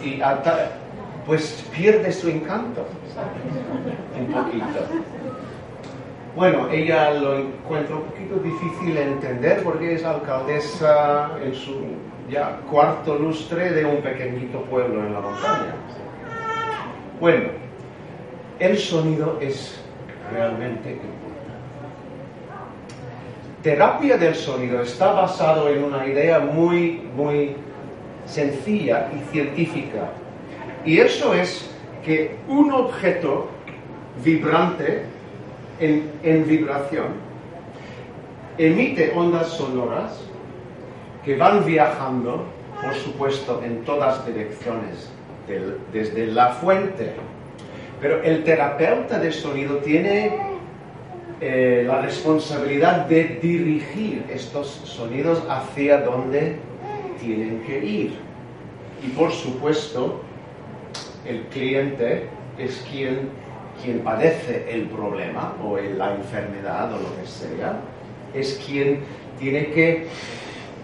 y 0.04 0.22
pues 1.26 1.64
pierde 1.76 2.12
su 2.12 2.30
encanto, 2.30 2.86
un 4.18 4.26
poquito. 4.28 4.66
Bueno, 6.40 6.70
ella 6.72 7.12
lo 7.16 7.38
encuentra 7.38 7.98
un 7.98 8.04
poquito 8.04 8.36
difícil 8.36 8.96
de 8.96 9.04
entender 9.04 9.62
porque 9.62 9.96
es 9.96 10.06
alcaldesa 10.06 11.32
en 11.44 11.54
su 11.54 11.82
ya 12.30 12.62
cuarto 12.72 13.16
lustre 13.16 13.72
de 13.72 13.84
un 13.84 13.98
pequeñito 13.98 14.62
pueblo 14.62 15.06
en 15.06 15.12
la 15.12 15.20
montaña. 15.20 15.74
Bueno, 17.20 17.50
el 18.58 18.78
sonido 18.78 19.38
es 19.42 19.84
realmente 20.32 20.92
importante. 20.92 21.20
Terapia 23.62 24.18
del 24.18 24.36
sonido 24.36 24.82
está 24.82 25.12
basado 25.12 25.68
en 25.68 25.84
una 25.84 26.08
idea 26.08 26.40
muy, 26.40 27.02
muy 27.18 27.58
sencilla 28.26 29.10
y 29.14 29.30
científica. 29.34 30.12
Y 30.86 31.00
eso 31.00 31.34
es 31.34 31.70
que 32.06 32.38
un 32.48 32.72
objeto 32.72 33.50
vibrante 34.24 35.19
en, 35.80 36.48
vibración 36.48 37.08
emite 38.58 39.14
ondas 39.16 39.48
sonoras 39.48 40.20
que 41.24 41.38
van 41.38 41.66
viajando, 41.66 42.46
por 42.82 42.94
supuesto, 42.94 43.62
en 43.64 43.84
todas 43.86 44.26
direcciones, 44.26 45.10
desde 45.94 46.28
la 46.28 46.50
fuente. 46.50 47.14
Pero 48.02 48.22
el 48.24 48.44
terapeuta 48.44 49.20
de 49.20 49.32
sonido 49.32 49.78
tiene 49.78 50.38
eh, 51.42 51.86
la 51.88 52.02
responsabilidad 52.02 53.06
de 53.06 53.40
dirigir 53.42 54.26
estos 54.30 54.68
sonidos 54.84 55.42
hacia 55.50 56.02
donde 56.02 56.58
tienen 57.22 57.62
que 57.62 57.80
ir. 57.84 58.14
Y 59.02 59.08
por 59.10 59.32
supuesto, 59.32 60.22
el 61.26 61.44
cliente 61.44 62.28
es 62.58 62.86
quien, 62.92 63.30
quien 63.84 64.00
padece 64.00 64.66
el 64.70 64.84
problema 64.88 65.56
o 65.64 65.78
la 65.78 66.16
enfermedad 66.16 66.92
o 66.94 66.98
lo 66.98 67.16
que 67.22 67.28
sea, 67.28 67.80
es 68.34 68.62
quien 68.66 69.02
tiene 69.40 69.68
que 69.68 70.08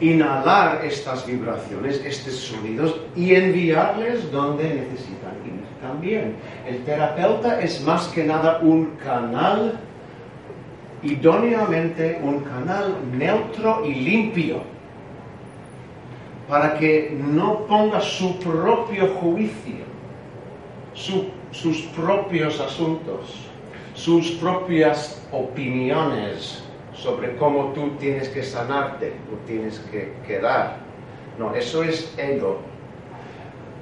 inhalar 0.02 0.84
estas 0.84 1.26
vibraciones, 1.26 2.02
estos 2.06 2.34
sonidos 2.36 3.00
y 3.16 3.34
enviarles 3.36 4.30
donde 4.32 4.64
necesitan 4.64 5.36
ir 5.46 5.62
también. 5.82 6.36
El 6.68 6.84
terapeuta 6.84 7.62
es 7.62 7.82
más 7.84 8.08
que 8.10 8.24
nada 8.24 8.60
un 8.62 8.92
canal, 9.04 9.80
idóneamente 11.04 12.20
un 12.24 12.40
canal 12.42 12.96
neutro 13.18 13.86
y 13.86 13.94
limpio 13.96 14.62
para 16.50 16.78
que 16.78 17.16
no 17.20 17.60
ponga 17.66 18.00
su 18.02 18.38
propio 18.40 19.08
juicio, 19.16 19.86
su- 20.94 21.28
sus 21.56 21.82
propios 21.96 22.60
asuntos, 22.60 23.48
sus 23.94 24.32
propias 24.32 25.26
opiniones 25.32 26.62
sobre 26.94 27.36
cómo 27.38 27.72
tú 27.74 27.91
tienes 27.98 28.28
que 28.30 28.44
sanarte 28.44 29.13
o 29.34 29.38
tienes 29.48 29.80
que 29.91 30.13
quedar. 30.28 30.78
No, 31.39 31.56
eso 31.56 31.84
es 31.84 32.13
ego. 32.18 32.60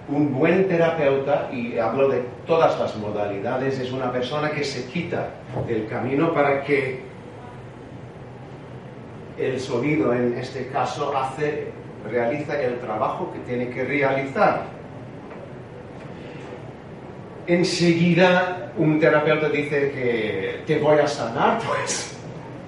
Un 0.07 0.33
buen 0.33 0.67
terapeuta, 0.67 1.49
y 1.51 1.79
hablo 1.79 2.09
de 2.09 2.23
todas 2.45 2.79
las 2.79 2.95
modalidades, 2.97 3.79
es 3.79 3.91
una 3.91 4.12
persona 4.12 4.51
que 4.51 4.63
se 4.63 4.86
quita 4.86 5.29
del 5.65 5.88
camino 5.88 6.33
para 6.33 6.63
que 6.63 7.01
el 9.39 9.59
sonido 9.59 10.13
en 10.13 10.38
este 10.38 10.67
caso 10.67 11.15
hace, 11.17 11.69
realiza 12.07 12.62
el 12.62 12.79
trabajo 12.79 13.31
que 13.33 13.39
tiene 13.39 13.69
que 13.69 13.83
realizar. 13.83 14.72
Enseguida 17.45 18.71
un 18.77 18.99
terapeuta 18.99 19.49
dice 19.49 19.91
que 19.91 20.63
te 20.65 20.79
voy 20.79 20.99
a 20.99 21.08
sanar, 21.08 21.60
pues 21.67 22.17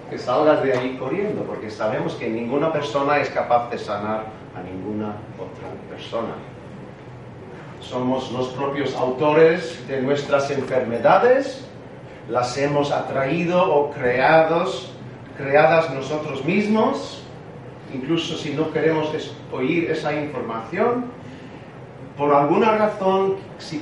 que 0.09 0.17
salgas 0.17 0.61
de 0.63 0.73
ahí 0.73 0.97
corriendo, 0.99 1.43
porque 1.43 1.69
sabemos 1.71 2.13
que 2.15 2.29
ninguna 2.29 2.73
persona 2.73 3.19
es 3.19 3.29
capaz 3.29 3.69
de 3.69 3.77
sanar 3.77 4.25
a 4.53 4.61
ninguna 4.61 5.15
otra 5.39 5.69
persona. 5.89 6.35
Somos 7.79 8.31
los 8.31 8.49
propios 8.49 8.93
autores 8.95 9.87
de 9.87 10.01
nuestras 10.01 10.51
enfermedades, 10.51 11.65
las 12.29 12.57
hemos 12.57 12.91
atraído 12.91 13.63
o 13.63 13.91
creados, 13.91 14.91
creadas 15.37 15.93
nosotros 15.93 16.43
mismos, 16.43 17.23
incluso 17.93 18.37
si 18.37 18.51
no 18.51 18.71
queremos 18.73 19.09
oír 19.53 19.89
esa 19.89 20.13
información, 20.13 21.05
por 22.17 22.33
alguna 22.33 22.77
razón, 22.77 23.35
si, 23.57 23.81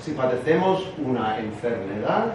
si 0.00 0.10
padecemos 0.12 0.88
una 0.98 1.38
enfermedad, 1.38 2.34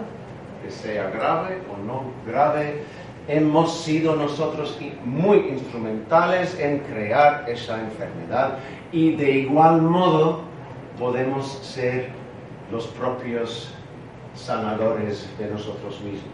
que 0.62 0.70
sea 0.70 1.10
grave 1.10 1.58
o 1.72 1.76
no 1.84 2.04
grave, 2.26 2.82
hemos 3.28 3.78
sido 3.78 4.16
nosotros 4.16 4.78
muy 5.04 5.38
instrumentales 5.48 6.58
en 6.58 6.78
crear 6.80 7.44
esa 7.48 7.80
enfermedad 7.80 8.58
y 8.90 9.14
de 9.16 9.30
igual 9.30 9.82
modo 9.82 10.42
podemos 10.98 11.46
ser 11.62 12.08
los 12.70 12.86
propios 12.88 13.72
sanadores 14.34 15.28
de 15.38 15.48
nosotros 15.48 16.00
mismos. 16.00 16.32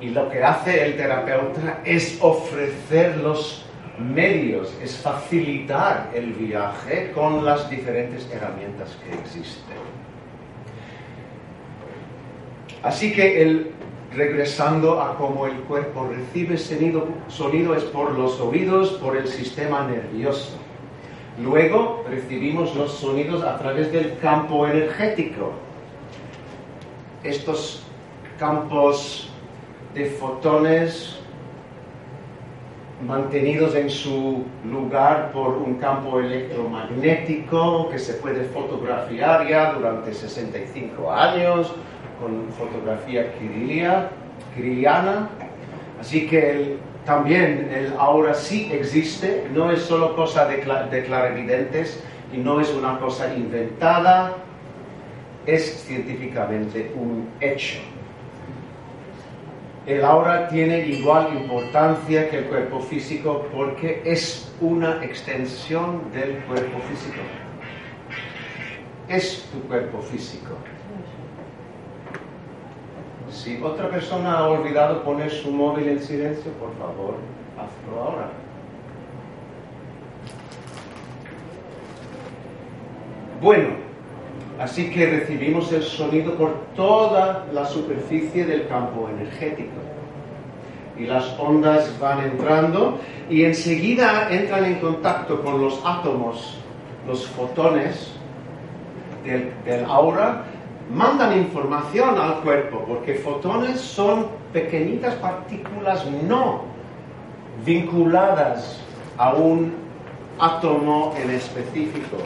Y 0.00 0.10
lo 0.10 0.28
que 0.28 0.42
hace 0.42 0.84
el 0.84 0.96
terapeuta 0.96 1.80
es 1.84 2.18
ofrecer 2.20 3.16
los 3.18 3.65
medios, 3.98 4.74
es 4.82 4.96
facilitar 4.96 6.10
el 6.14 6.32
viaje 6.32 7.12
con 7.12 7.44
las 7.44 7.68
diferentes 7.70 8.28
herramientas 8.30 8.96
que 9.02 9.14
existen. 9.14 9.76
Así 12.82 13.12
que 13.12 13.42
el, 13.42 13.72
regresando 14.14 15.00
a 15.00 15.16
cómo 15.16 15.46
el 15.46 15.54
cuerpo 15.60 16.08
recibe 16.08 16.56
sonido, 16.56 17.08
sonido 17.28 17.74
es 17.74 17.84
por 17.84 18.12
los 18.12 18.40
oídos, 18.40 18.90
por 18.92 19.16
el 19.16 19.26
sistema 19.26 19.86
nervioso. 19.86 20.56
Luego 21.42 22.04
recibimos 22.08 22.74
los 22.76 22.92
sonidos 22.92 23.42
a 23.42 23.58
través 23.58 23.92
del 23.92 24.18
campo 24.18 24.66
energético. 24.66 25.52
Estos 27.22 27.82
campos 28.38 29.30
de 29.94 30.06
fotones 30.06 31.15
mantenidos 33.02 33.74
en 33.74 33.90
su 33.90 34.44
lugar 34.64 35.30
por 35.32 35.56
un 35.58 35.74
campo 35.74 36.18
electromagnético 36.18 37.90
que 37.90 37.98
se 37.98 38.14
puede 38.14 38.44
fotografiar 38.44 39.46
ya 39.46 39.72
durante 39.72 40.14
65 40.14 41.12
años 41.12 41.72
con 42.20 42.48
fotografía 42.52 43.32
kiriliana. 44.54 45.28
Así 46.00 46.26
que 46.26 46.76
también 47.04 47.70
el 47.72 47.92
ahora 47.98 48.34
sí 48.34 48.70
existe, 48.72 49.46
no 49.52 49.70
es 49.70 49.82
solo 49.82 50.16
cosa 50.16 50.46
de, 50.46 50.56
de 50.90 51.04
clarividentes 51.04 52.02
y 52.32 52.38
no 52.38 52.60
es 52.60 52.72
una 52.72 52.98
cosa 52.98 53.32
inventada, 53.34 54.32
es 55.46 55.84
científicamente 55.86 56.92
un 56.96 57.28
hecho. 57.40 57.78
El 59.86 60.04
aura 60.04 60.48
tiene 60.48 60.80
igual 60.80 61.32
importancia 61.32 62.28
que 62.28 62.38
el 62.38 62.44
cuerpo 62.46 62.80
físico 62.80 63.46
porque 63.54 64.02
es 64.04 64.52
una 64.60 65.04
extensión 65.04 66.10
del 66.12 66.38
cuerpo 66.44 66.80
físico. 66.88 67.20
Es 69.08 69.48
tu 69.52 69.60
cuerpo 69.68 70.02
físico. 70.02 70.56
Si 73.30 73.62
otra 73.62 73.88
persona 73.88 74.38
ha 74.38 74.48
olvidado 74.48 75.04
poner 75.04 75.30
su 75.30 75.52
móvil 75.52 75.88
en 75.88 76.00
silencio, 76.00 76.50
por 76.54 76.76
favor, 76.78 77.14
hazlo 77.56 78.02
ahora. 78.02 78.30
Bueno, 83.40 83.85
así 84.58 84.90
que 84.90 85.06
recibimos 85.06 85.72
el 85.72 85.82
sonido 85.82 86.34
por 86.34 86.54
toda 86.74 87.46
la 87.52 87.66
superficie 87.66 88.44
del 88.44 88.66
campo 88.68 89.08
energético. 89.08 89.76
Y 90.98 91.04
las 91.04 91.38
ondas 91.38 91.98
van 92.00 92.20
entrando 92.20 92.98
y 93.28 93.44
enseguida 93.44 94.28
entran 94.30 94.64
en 94.64 94.76
contacto 94.76 95.42
con 95.42 95.60
los 95.60 95.80
átomos, 95.84 96.58
los 97.06 97.26
fotones 97.26 98.12
del, 99.24 99.84
aura 99.84 100.44
mandan 100.90 101.36
información 101.36 102.18
al 102.18 102.40
cuerpo, 102.40 102.84
porque 102.86 103.14
fotones 103.14 103.80
son 103.80 104.26
pequeñitas 104.52 105.14
partículas 105.16 106.06
no 106.26 106.62
vinculadas 107.64 108.80
a 109.18 109.34
un 109.34 109.74
átomo 110.38 111.14
en 111.20 111.30
específico. 111.30 112.18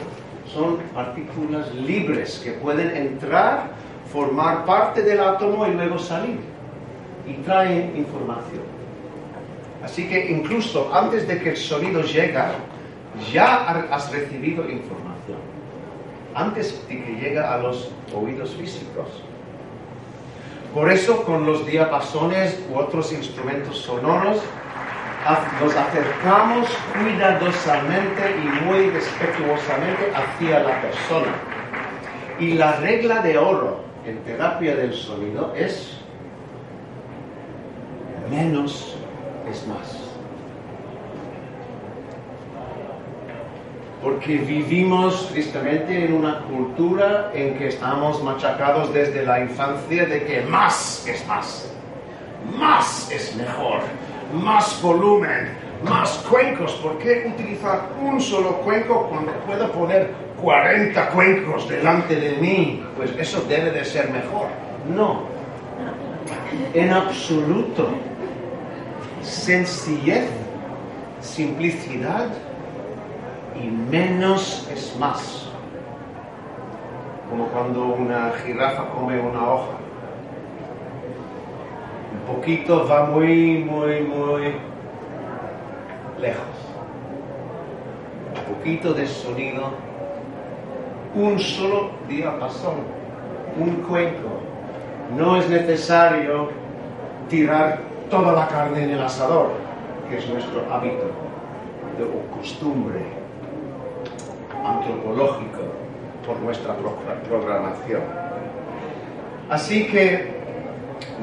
Son 0.52 0.78
partículas 0.94 1.72
libres 1.74 2.40
que 2.42 2.52
pueden 2.52 2.96
entrar, 2.96 3.70
formar 4.12 4.64
parte 4.64 5.02
del 5.02 5.20
átomo 5.20 5.66
y 5.66 5.72
luego 5.72 5.98
salir. 5.98 6.40
Y 7.26 7.34
traen 7.44 7.96
información. 7.96 8.62
Así 9.84 10.08
que 10.08 10.30
incluso 10.30 10.92
antes 10.92 11.26
de 11.28 11.40
que 11.40 11.50
el 11.50 11.56
sonido 11.56 12.02
llega, 12.02 12.52
ya 13.32 13.86
has 13.90 14.10
recibido 14.10 14.68
información 14.68 15.38
antes 16.34 16.86
de 16.88 17.02
que 17.02 17.12
llegue 17.12 17.38
a 17.38 17.58
los 17.58 17.90
oídos 18.14 18.50
físicos. 18.54 19.08
Por 20.74 20.90
eso 20.90 21.24
con 21.24 21.44
los 21.44 21.66
diapasones 21.66 22.60
u 22.70 22.78
otros 22.78 23.12
instrumentos 23.12 23.78
sonoros 23.78 24.40
nos 25.60 25.76
acercamos 25.76 26.68
cuidadosamente 26.98 28.36
y 28.42 28.64
muy 28.64 28.90
respetuosamente 28.90 30.12
hacia 30.14 30.60
la 30.60 30.80
persona. 30.80 31.32
Y 32.38 32.54
la 32.54 32.76
regla 32.76 33.20
de 33.20 33.36
oro 33.36 33.84
en 34.06 34.18
terapia 34.24 34.74
del 34.76 34.94
sonido 34.94 35.52
es 35.54 35.98
menos 38.30 38.96
es 39.50 39.66
más. 39.66 40.10
porque 44.02 44.38
vivimos 44.38 45.28
tristemente 45.28 46.06
en 46.06 46.14
una 46.14 46.40
cultura 46.40 47.30
en 47.34 47.58
que 47.58 47.68
estamos 47.68 48.22
machacados 48.22 48.92
desde 48.94 49.24
la 49.24 49.40
infancia 49.40 50.06
de 50.06 50.24
que 50.24 50.42
más 50.42 51.06
es 51.06 51.26
más, 51.26 51.70
más 52.58 53.10
es 53.10 53.36
mejor, 53.36 53.80
más 54.32 54.80
volumen, 54.82 55.56
más 55.84 56.24
cuencos. 56.28 56.72
¿Por 56.74 56.98
qué 56.98 57.32
utilizar 57.34 57.88
un 58.00 58.20
solo 58.20 58.56
cuenco 58.58 59.08
cuando 59.08 59.32
puedo 59.46 59.70
poner 59.72 60.12
40 60.40 61.08
cuencos 61.10 61.68
delante 61.68 62.16
de 62.16 62.36
mí? 62.36 62.84
Pues 62.96 63.12
eso 63.18 63.44
debe 63.48 63.70
de 63.70 63.84
ser 63.84 64.10
mejor. 64.10 64.48
No, 64.94 65.22
en 66.74 66.92
absoluto. 66.92 67.88
Sencillez, 69.22 70.28
simplicidad 71.20 72.28
y 73.62 73.66
menos 73.66 74.68
es 74.72 74.96
más. 74.98 75.48
Como 77.28 77.46
cuando 77.48 77.84
una 77.84 78.32
jirafa 78.42 78.86
come 78.90 79.20
una 79.20 79.52
hoja. 79.52 79.79
Un 82.12 82.34
poquito 82.34 82.86
va 82.88 83.04
muy, 83.06 83.58
muy, 83.58 84.00
muy 84.00 84.54
lejos. 86.20 86.44
Un 88.34 88.54
poquito 88.54 88.92
de 88.92 89.06
sonido. 89.06 89.70
Un 91.14 91.38
solo 91.38 91.90
diapasón. 92.08 92.78
Un 93.58 93.76
cuenco. 93.82 94.28
No 95.16 95.36
es 95.36 95.48
necesario 95.48 96.50
tirar 97.28 97.78
toda 98.10 98.32
la 98.32 98.48
carne 98.48 98.84
en 98.84 98.90
el 98.90 99.02
asador, 99.02 99.50
que 100.08 100.18
es 100.18 100.28
nuestro 100.28 100.62
hábito 100.72 101.10
o 102.00 102.36
costumbre 102.36 103.04
antropológico 104.64 105.60
por 106.26 106.38
nuestra 106.40 106.74
programación. 107.28 108.02
Así 109.48 109.86
que 109.86 110.39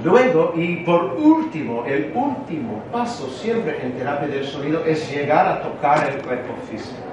luego 0.04 0.54
y 0.56 0.78
por 0.78 1.16
último, 1.18 1.86
el 1.86 2.12
último 2.14 2.84
paso 2.92 3.30
siempre 3.30 3.80
en 3.84 3.94
terapia 3.94 4.28
del 4.28 4.46
sonido 4.46 4.84
es 4.86 5.10
llegar 5.12 5.48
a 5.48 5.62
tocar 5.62 6.10
el 6.10 6.22
cuerpo 6.22 6.54
físico 6.70 7.08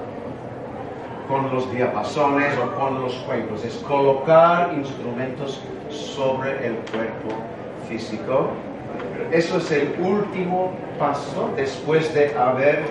con 1.29 1.51
los 1.55 1.73
diapasones 1.73 2.53
o 2.59 2.79
con 2.79 3.01
los 3.01 3.14
cuencos, 3.27 3.64
es 3.64 3.77
colocar 3.77 4.73
instrumentos 4.75 5.61
sobre 5.88 6.66
el 6.66 6.75
cuerpo 6.92 7.35
físico. 7.88 8.49
Eso 9.33 9.57
es 9.59 9.70
el 9.70 9.94
último 10.01 10.73
paso 10.99 11.51
después 11.57 12.12
de 12.14 12.37
haber 12.37 12.83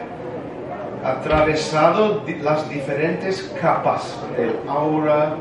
atravesado 1.04 2.24
las 2.42 2.70
diferentes 2.70 3.54
capas 3.62 4.18
del 4.36 4.56
aura 4.68 5.36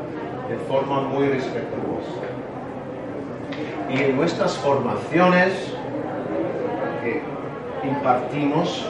de 0.49 0.57
forma 0.67 1.01
muy 1.01 1.27
respetuosa. 1.29 2.32
Y 3.93 4.01
en 4.01 4.15
nuestras 4.17 4.57
formaciones 4.57 5.53
que 7.03 7.21
impartimos 7.87 8.87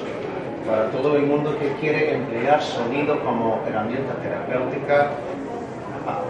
para 0.65 0.89
todo 0.91 1.17
el 1.17 1.23
mundo 1.23 1.57
que 1.59 1.73
quiere 1.81 2.15
emplear 2.15 2.61
sonido 2.61 3.19
como 3.25 3.59
herramienta 3.67 4.13
terapéutica 4.21 5.11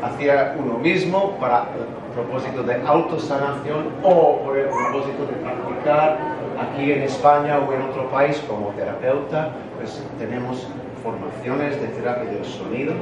hacia 0.02 0.56
uno 0.58 0.80
mismo 0.80 1.38
para 1.40 1.68
el 1.78 2.14
propósito 2.16 2.64
de 2.64 2.82
autosanación 2.86 3.90
o 4.02 4.40
por 4.44 4.58
el 4.58 4.66
propósito 4.66 5.26
de 5.28 5.34
practicar 5.34 6.18
aquí 6.60 6.92
en 6.92 7.04
España 7.04 7.60
o 7.60 7.74
en 7.74 7.82
otro 7.84 8.10
país 8.10 8.44
como 8.48 8.70
terapeuta, 8.70 9.52
pues 9.78 10.04
tenemos 10.18 10.68
formaciones 11.04 11.80
de 11.80 11.88
terapia 11.90 12.32
del 12.32 12.46
sonido 12.46 12.94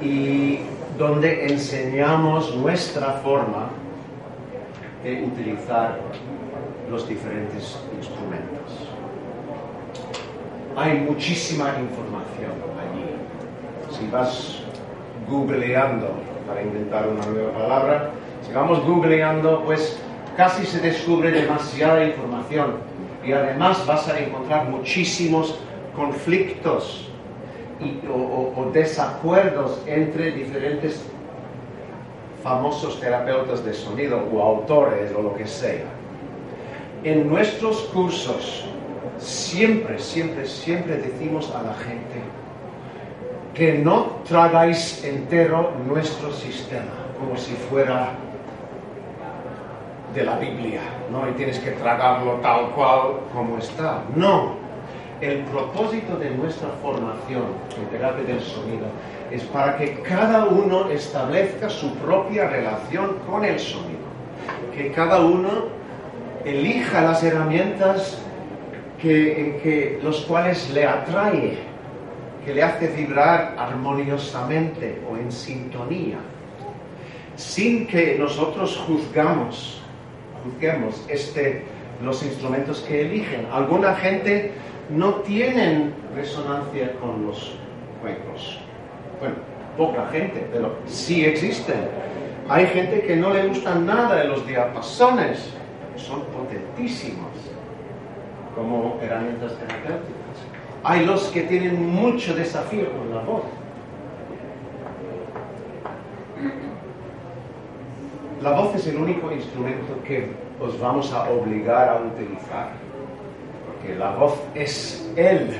y 0.00 0.60
donde 0.98 1.46
enseñamos 1.46 2.54
nuestra 2.56 3.12
forma 3.22 3.68
de 5.04 5.22
utilizar 5.22 6.00
los 6.90 7.06
diferentes 7.06 7.78
instrumentos. 7.96 8.88
Hay 10.76 10.98
muchísima 11.00 11.74
información 11.78 12.52
allí. 12.80 13.96
Si 13.96 14.10
vas 14.10 14.62
googleando 15.28 16.08
para 16.48 16.62
inventar 16.62 17.06
una 17.06 17.24
nueva 17.26 17.52
palabra, 17.52 18.10
si 18.46 18.52
vamos 18.52 18.84
googleando, 18.84 19.62
pues 19.64 19.98
casi 20.36 20.66
se 20.66 20.80
descubre 20.80 21.30
demasiada 21.30 22.04
información 22.04 22.78
y 23.24 23.32
además 23.32 23.86
vas 23.86 24.08
a 24.08 24.18
encontrar 24.18 24.68
muchísimos 24.68 25.58
conflictos 25.94 27.08
o, 28.10 28.70
desacuerdos 28.72 29.82
entre 29.86 30.32
diferentes 30.32 31.04
famosos 32.44 33.00
terapeutas 33.00 33.64
de 33.64 33.72
sonido 33.72 34.22
o 34.30 34.42
autores 34.42 35.10
o 35.16 35.22
lo 35.22 35.34
que 35.34 35.46
sea. 35.46 35.86
En 37.02 37.28
nuestros 37.28 37.80
cursos 37.84 38.66
siempre, 39.18 39.98
siempre, 39.98 40.46
siempre 40.46 40.96
decimos 40.98 41.50
a 41.54 41.62
la 41.62 41.74
gente 41.74 42.20
que 43.54 43.78
no 43.78 44.18
tragáis 44.28 45.02
entero 45.04 45.72
nuestro 45.86 46.32
sistema 46.32 46.92
como 47.18 47.36
si 47.36 47.52
fuera 47.54 48.10
de 50.14 50.24
la 50.24 50.36
Biblia, 50.36 50.82
¿no? 51.10 51.28
Y 51.28 51.32
tienes 51.32 51.58
que 51.58 51.70
tragarlo 51.70 52.34
tal 52.42 52.70
cual 52.70 53.20
como 53.32 53.58
está. 53.58 54.02
No. 54.14 54.63
El 55.20 55.40
propósito 55.44 56.16
de 56.16 56.30
nuestra 56.30 56.68
formación 56.82 57.44
en 57.78 57.86
terapia 57.90 58.24
del 58.24 58.40
sonido 58.40 58.86
es 59.30 59.42
para 59.44 59.76
que 59.76 60.00
cada 60.00 60.46
uno 60.46 60.90
establezca 60.90 61.68
su 61.70 61.94
propia 61.96 62.48
relación 62.48 63.16
con 63.28 63.44
el 63.44 63.58
sonido. 63.58 64.04
Que 64.76 64.90
cada 64.92 65.20
uno 65.20 65.68
elija 66.44 67.02
las 67.02 67.22
herramientas 67.22 68.18
que, 69.00 69.60
que 69.62 70.00
los 70.02 70.20
cuales 70.22 70.70
le 70.70 70.86
atrae, 70.86 71.58
que 72.44 72.54
le 72.54 72.62
hace 72.62 72.88
vibrar 72.88 73.54
armoniosamente 73.56 75.00
o 75.10 75.16
en 75.16 75.30
sintonía, 75.32 76.18
sin 77.36 77.86
que 77.86 78.16
nosotros 78.18 78.76
juzgamos 78.86 79.80
juzguemos 80.44 81.02
este, 81.08 81.62
los 82.02 82.22
instrumentos 82.22 82.80
que 82.80 83.02
eligen. 83.02 83.46
Alguna 83.52 83.94
gente 83.96 84.52
no 84.90 85.14
tiene 85.16 85.90
resonancia 86.14 86.92
con 87.00 87.26
los 87.26 87.56
cuencos. 88.00 88.58
Bueno, 89.20 89.36
poca 89.76 90.08
gente, 90.10 90.46
pero 90.52 90.76
sí 90.86 91.24
existen. 91.24 91.88
Hay 92.48 92.66
gente 92.66 93.02
que 93.02 93.16
no 93.16 93.32
le 93.32 93.48
gustan 93.48 93.86
nada 93.86 94.16
de 94.16 94.24
los 94.24 94.46
diapasones. 94.46 95.50
Son 95.96 96.22
potentísimos 96.24 97.30
como 98.54 98.98
herramientas 99.00 99.52
terapéuticas. 99.54 100.14
Hay 100.82 101.06
los 101.06 101.24
que 101.28 101.42
tienen 101.42 101.86
mucho 101.86 102.34
desafío 102.34 102.90
con 102.92 103.14
la 103.14 103.22
voz. 103.22 103.44
La 108.42 108.50
voz 108.50 108.74
es 108.74 108.86
el 108.88 108.96
único 108.96 109.32
instrumento 109.32 109.94
que 110.06 110.30
os 110.60 110.78
vamos 110.78 111.10
a 111.12 111.30
obligar 111.30 111.88
a 111.88 111.96
utilizar, 111.96 112.72
porque 113.84 113.98
la 113.98 114.12
voz 114.12 114.40
es 114.54 115.12
el, 115.14 115.50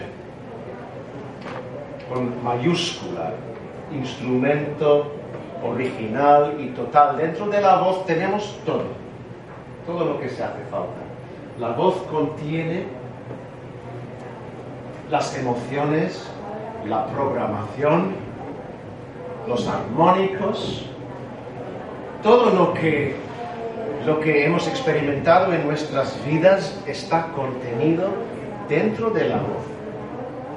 con 2.08 2.42
mayúscula, 2.42 3.32
instrumento 3.92 5.12
original 5.62 6.56
y 6.58 6.68
total. 6.68 7.18
Dentro 7.18 7.48
de 7.48 7.60
la 7.60 7.76
voz 7.76 8.06
tenemos 8.06 8.58
todo, 8.64 8.84
todo 9.86 10.04
lo 10.06 10.20
que 10.20 10.30
se 10.30 10.42
hace 10.42 10.62
falta. 10.70 11.02
La 11.58 11.70
voz 11.70 11.96
contiene 12.10 12.84
las 15.10 15.36
emociones, 15.38 16.26
la 16.88 17.06
programación, 17.08 18.14
los 19.46 19.68
armónicos, 19.68 20.86
todo 22.22 22.50
lo 22.50 22.72
que, 22.72 23.16
lo 24.06 24.20
que 24.20 24.44
hemos 24.44 24.68
experimentado 24.68 25.52
en 25.54 25.66
nuestras 25.66 26.22
vidas 26.26 26.78
está 26.86 27.28
contenido 27.28 28.08
dentro 28.68 29.10
de 29.10 29.28
la 29.28 29.36
voz. 29.36 29.64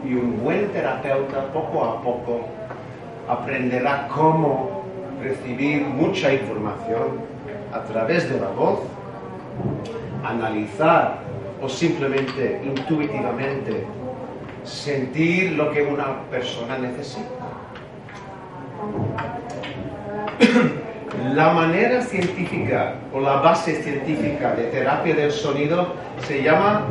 Y 0.05 0.13
un 0.15 0.43
buen 0.43 0.67
terapeuta 0.69 1.51
poco 1.53 1.83
a 1.83 2.01
poco 2.01 2.41
aprenderá 3.27 4.07
cómo 4.09 4.83
recibir 5.21 5.81
mucha 5.81 6.33
información 6.33 7.21
a 7.73 7.83
través 7.83 8.29
de 8.29 8.39
la 8.39 8.49
voz, 8.49 8.79
analizar 10.23 11.19
o 11.61 11.69
simplemente 11.69 12.61
intuitivamente 12.63 13.85
sentir 14.63 15.53
lo 15.53 15.71
que 15.71 15.81
una 15.83 16.21
persona 16.29 16.77
necesita. 16.77 17.27
La 21.23 21.51
manera 21.51 22.01
científica 22.01 22.95
o 23.11 23.19
la 23.19 23.37
base 23.37 23.81
científica 23.81 24.53
de 24.55 24.65
terapia 24.65 25.15
del 25.15 25.31
sonido 25.31 25.95
se 26.27 26.43
llama 26.43 26.85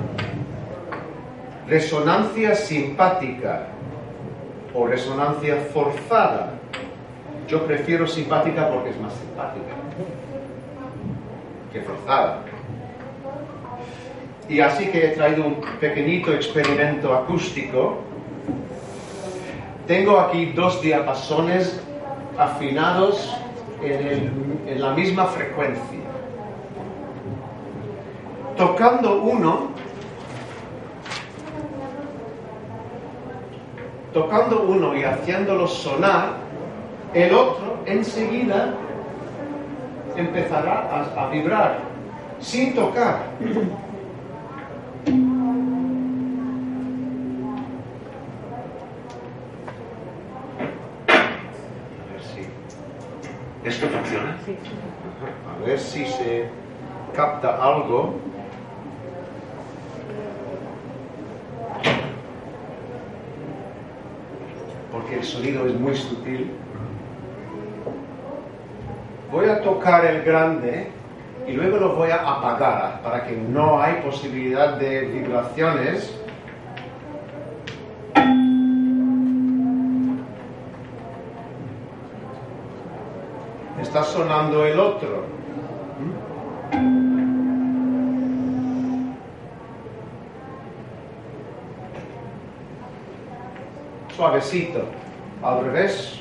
resonancia 1.68 2.54
simpática 2.56 3.68
o 4.74 4.86
resonancia 4.86 5.56
forzada. 5.72 6.54
Yo 7.46 7.64
prefiero 7.66 8.06
simpática 8.06 8.68
porque 8.68 8.90
es 8.90 9.00
más 9.00 9.12
simpática 9.14 9.74
que 11.72 11.80
forzada. 11.82 12.40
Y 14.48 14.60
así 14.60 14.86
que 14.86 15.06
he 15.06 15.08
traído 15.10 15.46
un 15.46 15.60
pequeñito 15.80 16.32
experimento 16.32 17.14
acústico. 17.14 17.98
Tengo 19.86 20.18
aquí 20.18 20.46
dos 20.46 20.82
diapasones 20.82 21.80
afinados 22.36 23.36
en, 23.82 24.80
la 24.80 24.92
misma 24.92 25.26
frecuencia. 25.26 26.00
Tocando 28.56 29.22
uno, 29.22 29.68
tocando 34.12 34.62
uno 34.62 34.96
y 34.96 35.04
haciéndolo 35.04 35.66
sonar, 35.66 36.36
el 37.14 37.34
otro 37.34 37.78
enseguida 37.86 38.74
empezará 40.16 41.06
a 41.16 41.28
vibrar 41.28 41.78
sin 42.40 42.74
tocar. 42.74 43.26
Funciona? 54.06 54.36
A 55.50 55.66
ver 55.66 55.78
si 55.78 56.06
se 56.06 56.48
capta 57.14 57.62
algo. 57.62 58.14
Porque 64.92 65.16
el 65.16 65.24
sonido 65.24 65.66
es 65.66 65.74
muy 65.74 65.94
sutil. 65.94 66.52
Voy 69.30 69.48
a 69.48 69.60
tocar 69.60 70.04
el 70.04 70.22
grande 70.22 70.88
y 71.46 71.52
luego 71.52 71.76
lo 71.76 71.96
voy 71.96 72.10
a 72.10 72.22
apagar 72.22 73.02
para 73.02 73.26
que 73.26 73.36
no 73.36 73.80
hay 73.80 73.94
posibilidad 74.02 74.76
de 74.78 75.00
vibraciones 75.02 76.14
está 83.80 84.02
sonando 84.02 84.64
el 84.64 84.78
otro. 84.78 85.24
Suavecito. 94.16 94.84
Al 95.42 95.64
revés. 95.64 96.20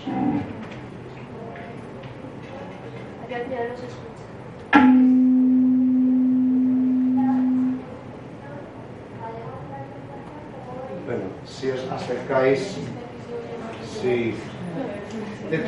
Bueno, 11.05 11.23
si 11.45 11.69
os 11.69 11.91
acercáis, 11.91 12.77
sí. 14.01 14.35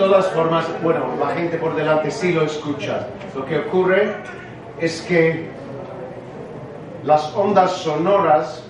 Todas 0.07 0.27
formas, 0.27 0.65
bueno, 0.81 1.05
la 1.19 1.35
gente 1.35 1.57
por 1.57 1.75
delante 1.75 2.09
sí 2.11 2.31
lo 2.31 2.43
escucha. 2.43 3.09
Lo 3.35 3.45
que 3.45 3.57
ocurre 3.57 4.15
es 4.79 5.01
que 5.01 5.49
las 7.03 7.35
ondas 7.35 7.73
sonoras 7.73 8.63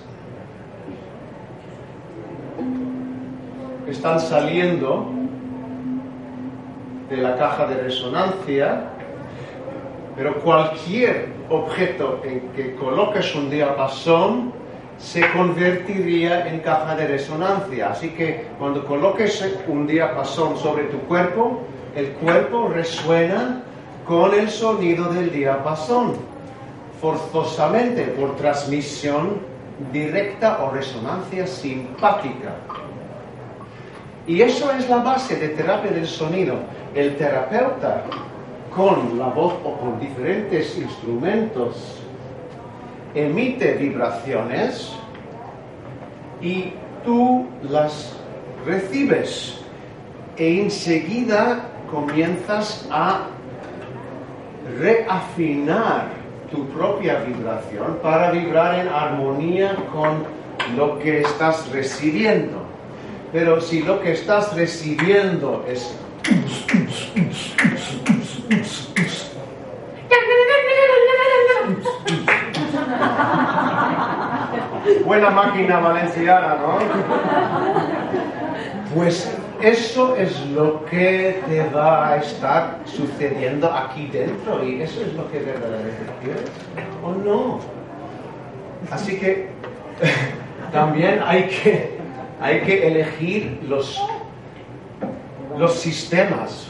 están 3.86 4.18
saliendo 4.18 5.12
de 7.08 7.18
la 7.18 7.36
caja 7.36 7.68
de 7.68 7.82
resonancia, 7.84 8.90
pero 10.16 10.40
cualquier 10.40 11.28
objeto 11.50 12.20
en 12.24 12.48
que 12.48 12.74
coloques 12.74 13.32
un 13.36 13.48
diapasón 13.48 14.52
se 14.98 15.30
convertiría 15.30 16.48
en 16.48 16.60
caja 16.60 16.96
de 16.96 17.06
resonancia. 17.06 17.90
Así 17.90 18.10
que 18.10 18.46
cuando 18.58 18.84
coloques 18.84 19.44
un 19.68 19.86
diapasón 19.86 20.56
sobre 20.58 20.84
tu 20.84 20.98
cuerpo, 21.00 21.62
el 21.94 22.10
cuerpo 22.12 22.68
resuena 22.68 23.62
con 24.06 24.34
el 24.34 24.50
sonido 24.50 25.12
del 25.12 25.30
diapasón, 25.30 26.14
forzosamente 27.00 28.02
por 28.18 28.36
transmisión 28.36 29.38
directa 29.92 30.64
o 30.64 30.70
resonancia 30.70 31.46
simpática. 31.46 32.56
Y 34.26 34.42
eso 34.42 34.70
es 34.72 34.88
la 34.88 34.98
base 34.98 35.36
de 35.36 35.48
terapia 35.50 35.90
del 35.90 36.06
sonido. 36.06 36.56
El 36.94 37.16
terapeuta 37.16 38.04
con 38.74 39.18
la 39.18 39.28
voz 39.28 39.54
o 39.64 39.78
con 39.78 39.98
diferentes 40.00 40.76
instrumentos 40.76 42.02
emite 43.14 43.74
vibraciones 43.74 44.92
y 46.40 46.72
tú 47.04 47.46
las 47.62 48.16
recibes 48.66 49.58
e 50.36 50.62
enseguida 50.62 51.64
comienzas 51.90 52.86
a 52.90 53.26
reafinar 54.78 56.06
tu 56.50 56.66
propia 56.68 57.20
vibración 57.20 57.98
para 58.02 58.30
vibrar 58.30 58.78
en 58.78 58.88
armonía 58.88 59.74
con 59.92 60.24
lo 60.76 60.98
que 60.98 61.20
estás 61.20 61.70
recibiendo. 61.70 62.62
Pero 63.32 63.60
si 63.60 63.82
lo 63.82 64.00
que 64.00 64.12
estás 64.12 64.54
recibiendo 64.54 65.64
es 65.68 65.94
buena 75.08 75.30
máquina 75.30 75.80
valenciana, 75.80 76.56
¿no? 76.60 76.78
Pues 78.94 79.34
eso 79.62 80.14
es 80.16 80.38
lo 80.50 80.84
que 80.84 81.40
te 81.48 81.66
va 81.70 82.08
a 82.08 82.16
estar 82.16 82.80
sucediendo 82.84 83.72
aquí 83.72 84.06
dentro 84.08 84.62
y 84.62 84.82
eso 84.82 85.00
es 85.00 85.14
lo 85.14 85.30
que 85.30 85.38
verdaderamente 85.38 86.12
quieres 86.22 86.50
o 87.02 87.12
no. 87.12 87.58
Así 88.90 89.18
que 89.18 89.48
también 90.72 91.22
hay 91.26 91.44
que, 91.44 91.98
hay 92.38 92.60
que 92.60 92.86
elegir 92.86 93.60
los, 93.66 93.98
los 95.56 95.72
sistemas 95.72 96.66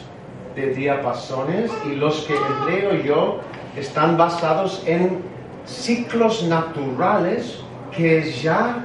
de 0.55 0.75
diapasones 0.75 1.73
y 1.91 1.97
los 1.97 2.21
que 2.21 2.37
empleo 2.37 3.03
yo 3.03 3.41
están 3.77 4.17
basados 4.17 4.85
en 4.87 5.23
ciclos 5.67 6.45
naturales 6.45 7.65
que 7.99 8.23
ya 8.31 8.85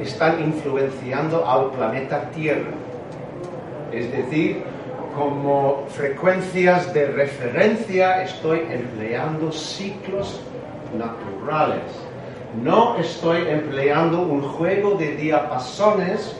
están 0.00 0.40
influenciando 0.40 1.48
al 1.48 1.70
planeta 1.70 2.28
Tierra. 2.32 2.72
Es 3.92 4.10
decir, 4.10 4.64
como 5.16 5.84
frecuencias 5.88 6.92
de 6.92 7.06
referencia 7.06 8.24
estoy 8.24 8.62
empleando 8.68 9.52
ciclos 9.52 10.40
naturales. 10.98 11.84
No 12.60 12.96
estoy 12.96 13.46
empleando 13.46 14.22
un 14.22 14.42
juego 14.42 14.94
de 14.94 15.14
diapasones 15.14 16.34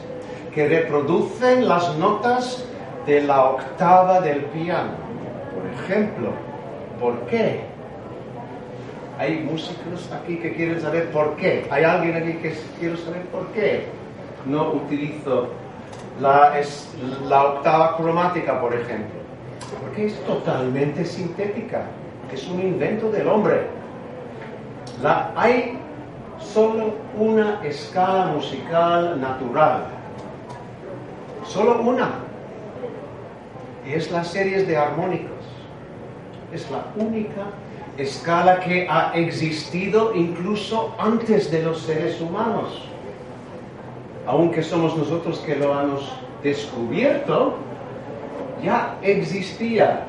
que 0.53 0.67
reproducen 0.67 1.69
las 1.69 1.95
notas 1.95 2.65
de 3.05 3.23
la 3.23 3.45
octava 3.45 4.19
del 4.19 4.41
piano. 4.45 4.91
Por 5.55 5.85
ejemplo, 5.85 6.31
¿por 6.99 7.17
qué? 7.27 7.70
Hay 9.21 9.37
músicos 9.37 10.11
aquí 10.11 10.37
que 10.37 10.55
quieren 10.55 10.81
saber 10.81 11.11
por 11.11 11.35
qué. 11.35 11.67
Hay 11.69 11.83
alguien 11.83 12.15
aquí 12.15 12.33
que 12.41 12.57
quiere 12.79 12.97
saber 12.97 13.21
por 13.27 13.45
qué 13.49 13.85
no 14.47 14.71
utilizo 14.71 15.49
la, 16.19 16.59
es, 16.59 16.89
la 17.29 17.43
octava 17.43 17.97
cromática, 17.97 18.59
por 18.59 18.73
ejemplo. 18.73 19.19
Porque 19.79 20.07
es 20.07 20.19
totalmente 20.25 21.05
sintética. 21.05 21.83
Es 22.33 22.47
un 22.47 22.61
invento 22.61 23.11
del 23.11 23.27
hombre. 23.27 23.67
La, 25.03 25.31
hay 25.35 25.77
solo 26.39 26.95
una 27.15 27.63
escala 27.63 28.25
musical 28.25 29.21
natural. 29.21 29.83
Solo 31.45 31.79
una. 31.79 32.09
Y 33.87 33.93
es 33.93 34.09
las 34.09 34.29
series 34.29 34.67
de 34.67 34.77
armónicos. 34.77 35.45
Es 36.51 36.71
la 36.71 36.85
única 36.95 37.45
escala 37.97 38.59
que 38.59 38.87
ha 38.89 39.11
existido 39.15 40.13
incluso 40.15 40.93
antes 40.97 41.51
de 41.51 41.63
los 41.63 41.81
seres 41.81 42.19
humanos. 42.21 42.81
Aunque 44.25 44.63
somos 44.63 44.95
nosotros 44.95 45.39
que 45.39 45.55
lo 45.55 45.79
hemos 45.79 46.11
descubierto, 46.43 47.55
ya 48.63 48.97
existía. 49.01 50.05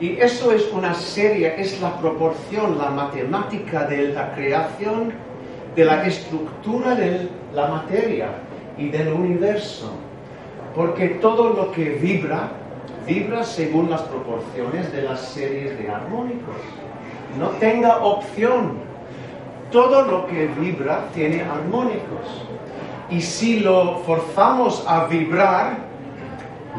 Y 0.00 0.18
eso 0.20 0.52
es 0.52 0.70
una 0.72 0.94
serie, 0.94 1.60
es 1.60 1.80
la 1.80 1.98
proporción, 1.98 2.78
la 2.78 2.90
matemática 2.90 3.84
de 3.84 4.08
la 4.08 4.32
creación, 4.34 5.12
de 5.74 5.84
la 5.84 6.06
estructura 6.06 6.94
de 6.94 7.28
la 7.54 7.66
materia 7.66 8.28
y 8.76 8.88
del 8.90 9.12
universo. 9.12 9.90
Porque 10.74 11.08
todo 11.20 11.50
lo 11.50 11.72
que 11.72 11.90
vibra, 11.90 12.50
vibra 13.08 13.42
según 13.42 13.90
las 13.90 14.02
proporciones 14.02 14.92
de 14.92 15.02
las 15.02 15.20
series 15.20 15.78
de 15.78 15.90
armónicos. 15.90 16.56
No 17.38 17.48
tenga 17.58 18.04
opción. 18.04 18.86
Todo 19.72 20.02
lo 20.02 20.26
que 20.26 20.46
vibra 20.46 21.08
tiene 21.14 21.42
armónicos. 21.42 22.44
Y 23.10 23.20
si 23.20 23.60
lo 23.60 23.98
forzamos 24.06 24.84
a 24.86 25.06
vibrar, 25.06 25.78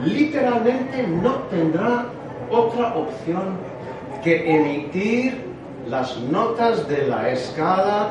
literalmente 0.04 1.06
no 1.08 1.34
tendrá 1.50 2.06
otra 2.52 2.96
opción 2.96 3.58
que 4.24 4.56
emitir 4.56 5.50
las 5.88 6.18
notas 6.18 6.88
de 6.88 7.08
la 7.08 7.30
escala 7.30 8.10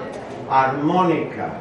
armónica. 0.50 1.52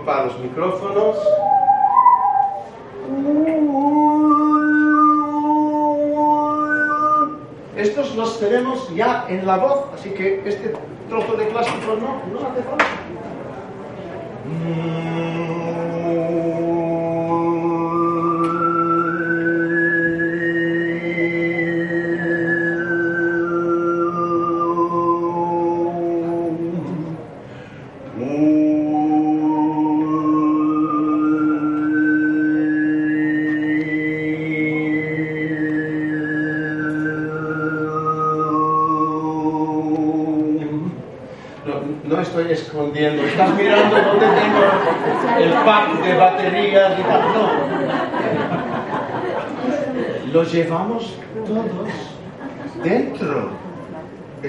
Disculpa 0.00 0.24
los 0.24 0.38
micrófonos. 0.38 1.16
Estos 7.76 8.14
los 8.16 8.40
tenemos 8.40 8.94
ya 8.94 9.26
en 9.28 9.46
la 9.46 9.58
voz, 9.58 9.84
así 9.94 10.08
que 10.10 10.42
este 10.48 10.74
trozo 11.10 11.36
de 11.36 11.44
plástico 11.46 11.96
no, 11.96 12.22
no 12.32 12.48
hace 12.48 12.62
falta. 12.62 12.86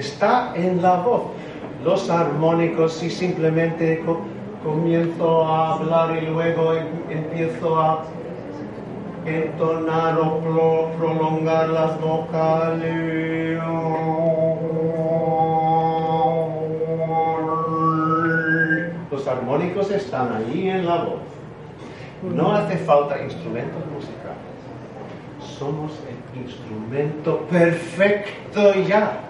Está 0.02 0.52
en 0.56 0.82
la 0.82 0.96
voz. 0.96 1.22
Los 1.84 2.10
armónicos, 2.10 2.94
si 2.94 3.08
simplemente 3.08 4.02
co- 4.04 4.20
comienzo 4.64 5.44
a 5.46 5.74
hablar 5.74 6.20
y 6.20 6.26
luego 6.26 6.74
em- 6.74 6.86
empiezo 7.08 7.80
a 7.80 8.02
entonar 9.24 10.18
o 10.18 10.38
pro- 10.40 10.88
prolongar 10.98 11.68
las 11.68 12.00
vocales. 12.00 13.60
Los 19.10 19.26
armónicos 19.28 19.90
están 19.90 20.32
allí 20.34 20.68
en 20.68 20.86
la 20.86 20.96
voz. 21.04 21.20
No 22.34 22.52
hace 22.52 22.76
falta 22.78 23.22
instrumentos 23.22 23.82
musicales. 23.92 24.38
Somos 25.58 25.92
el 26.08 26.42
instrumento 26.42 27.38
perfecto 27.50 28.74
ya. 28.88 29.20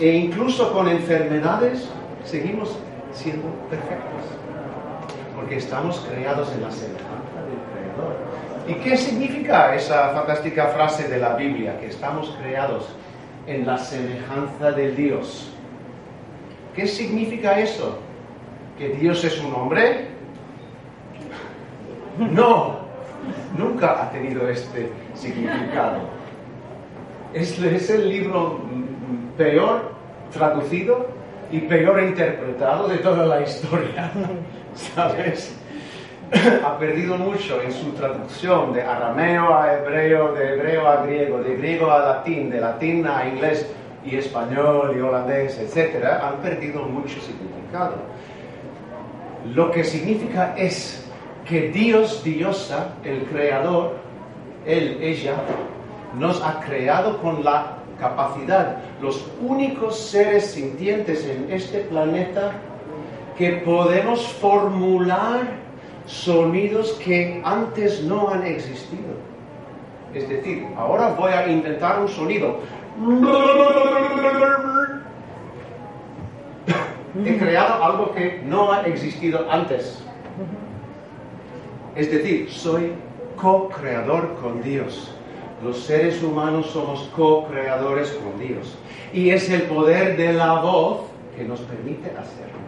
E 0.00 0.16
incluso 0.16 0.72
con 0.72 0.88
enfermedades 0.88 1.88
seguimos 2.24 2.78
siendo 3.12 3.48
perfectos. 3.68 4.22
Porque 5.34 5.56
estamos 5.56 5.98
creados 6.08 6.52
en 6.52 6.62
la 6.62 6.70
semejanza 6.70 7.42
del 7.48 7.58
Creador. 7.72 8.16
¿Y 8.68 8.74
qué 8.74 8.96
significa 8.96 9.74
esa 9.74 10.10
fantástica 10.10 10.66
frase 10.68 11.08
de 11.08 11.18
la 11.18 11.34
Biblia? 11.34 11.80
Que 11.80 11.88
estamos 11.88 12.36
creados 12.40 12.88
en 13.46 13.66
la 13.66 13.78
semejanza 13.78 14.70
de 14.72 14.92
Dios. 14.92 15.50
¿Qué 16.74 16.86
significa 16.86 17.58
eso? 17.58 17.98
¿Que 18.78 18.90
Dios 18.90 19.24
es 19.24 19.40
un 19.40 19.52
hombre? 19.52 20.08
No, 22.18 22.78
nunca 23.56 24.02
ha 24.02 24.10
tenido 24.10 24.48
este 24.48 24.90
significado. 25.14 26.00
Es, 27.32 27.58
es 27.58 27.90
el 27.90 28.08
libro 28.08 28.60
peor 29.38 29.92
traducido 30.32 31.06
y 31.50 31.60
peor 31.60 32.02
interpretado 32.02 32.88
de 32.88 32.98
toda 32.98 33.24
la 33.24 33.40
historia, 33.40 34.10
¿sabes? 34.74 35.58
ha 36.62 36.78
perdido 36.78 37.16
mucho 37.16 37.62
en 37.62 37.72
su 37.72 37.92
traducción 37.92 38.74
de 38.74 38.82
arameo 38.82 39.54
a 39.54 39.72
hebreo, 39.72 40.34
de 40.34 40.52
hebreo 40.52 40.86
a 40.86 41.02
griego, 41.02 41.38
de 41.38 41.56
griego 41.56 41.90
a 41.90 42.00
latín, 42.00 42.50
de 42.50 42.60
latín 42.60 43.06
a 43.06 43.26
inglés 43.26 43.66
y 44.04 44.16
español 44.16 44.94
y 44.94 45.00
holandés, 45.00 45.58
etc. 45.58 46.04
Han 46.22 46.36
perdido 46.42 46.82
mucho 46.82 47.18
significado. 47.20 47.94
Lo 49.54 49.70
que 49.70 49.84
significa 49.84 50.54
es 50.56 51.08
que 51.48 51.70
Dios, 51.70 52.22
Diosa, 52.22 52.94
el 53.04 53.22
creador, 53.24 53.94
él, 54.66 54.98
ella, 55.00 55.34
nos 56.18 56.42
ha 56.42 56.60
creado 56.60 57.22
con 57.22 57.42
la 57.42 57.77
capacidad, 57.98 58.78
los 59.00 59.26
únicos 59.40 59.98
seres 59.98 60.52
sintientes 60.52 61.26
en 61.26 61.50
este 61.50 61.80
planeta 61.80 62.52
que 63.36 63.52
podemos 63.64 64.26
formular 64.26 65.42
sonidos 66.06 66.92
que 67.04 67.40
antes 67.44 68.02
no 68.02 68.28
han 68.30 68.44
existido. 68.44 69.14
Es 70.14 70.28
decir, 70.28 70.66
ahora 70.76 71.14
voy 71.18 71.32
a 71.32 71.46
intentar 71.48 72.00
un 72.00 72.08
sonido. 72.08 72.60
He 77.24 77.38
creado 77.38 77.84
algo 77.84 78.12
que 78.12 78.42
no 78.44 78.72
ha 78.72 78.82
existido 78.82 79.46
antes. 79.50 80.02
Es 81.94 82.10
decir, 82.10 82.50
soy 82.50 82.92
co-creador 83.36 84.34
con 84.40 84.62
Dios. 84.62 85.17
Los 85.62 85.78
seres 85.84 86.22
humanos 86.22 86.66
somos 86.66 87.08
co-creadores 87.16 88.10
con 88.10 88.38
Dios. 88.38 88.76
Y 89.12 89.30
es 89.30 89.48
el 89.50 89.62
poder 89.62 90.16
de 90.16 90.32
la 90.32 90.60
voz 90.60 91.00
que 91.36 91.44
nos 91.44 91.60
permite 91.60 92.10
hacerlo 92.10 92.58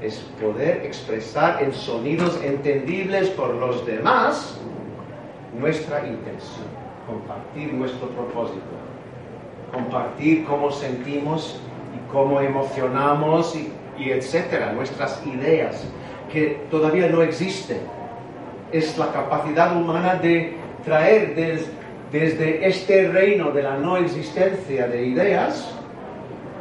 es 0.00 0.16
poder 0.40 0.82
expresar 0.84 1.62
en 1.62 1.72
sonidos 1.72 2.40
entendibles 2.42 3.28
por 3.30 3.54
los 3.54 3.84
demás 3.84 4.58
nuestra 5.58 6.06
intención, 6.06 6.66
compartir 7.06 7.72
nuestro 7.72 8.08
propósito, 8.10 8.60
compartir 9.72 10.44
cómo 10.44 10.70
sentimos 10.70 11.60
y 11.96 12.12
cómo 12.12 12.40
emocionamos 12.40 13.56
y, 13.56 13.72
etcétera, 14.10 14.72
nuestras 14.72 15.20
ideas 15.26 15.84
que 16.32 16.60
todavía 16.70 17.08
no 17.08 17.22
existen. 17.22 17.80
Es 18.70 18.96
la 18.98 19.10
capacidad 19.12 19.74
humana 19.76 20.14
de 20.14 20.56
traer 20.84 21.34
desde 22.10 22.66
este 22.66 23.08
reino 23.08 23.50
de 23.50 23.62
la 23.62 23.76
no 23.76 23.96
existencia 23.96 24.88
de 24.88 25.06
ideas 25.06 25.74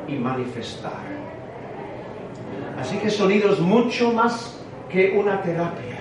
y 0.08 0.14
manifestar 0.14 1.18
Así 2.80 2.98
que 2.98 3.10
sonidos 3.10 3.60
mucho 3.60 4.14
más 4.14 4.56
que 4.90 5.18
una 5.18 5.42
terapia. 5.42 5.98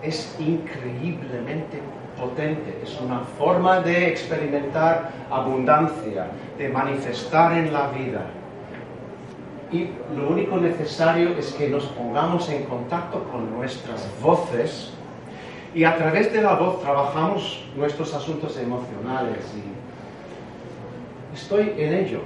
Es 0.00 0.36
increíblemente 0.38 1.80
potente, 2.18 2.78
es 2.82 3.00
una 3.00 3.20
forma 3.20 3.80
de 3.80 4.08
experimentar 4.08 5.10
abundancia, 5.30 6.26
de 6.56 6.68
manifestar 6.68 7.52
en 7.58 7.72
la 7.72 7.88
vida. 7.88 8.26
Y 9.72 9.88
lo 10.16 10.28
único 10.28 10.58
necesario 10.58 11.30
es 11.36 11.52
que 11.52 11.68
nos 11.68 11.84
pongamos 11.86 12.48
en 12.50 12.64
contacto 12.64 13.24
con 13.24 13.52
nuestras 13.54 14.08
voces 14.22 14.92
y 15.74 15.84
a 15.84 15.96
través 15.96 16.32
de 16.32 16.42
la 16.42 16.54
voz 16.54 16.82
trabajamos 16.82 17.64
nuestros 17.76 18.12
asuntos 18.14 18.58
emocionales. 18.58 19.38
Estoy 21.34 21.72
en 21.78 21.94
ello. 21.94 22.20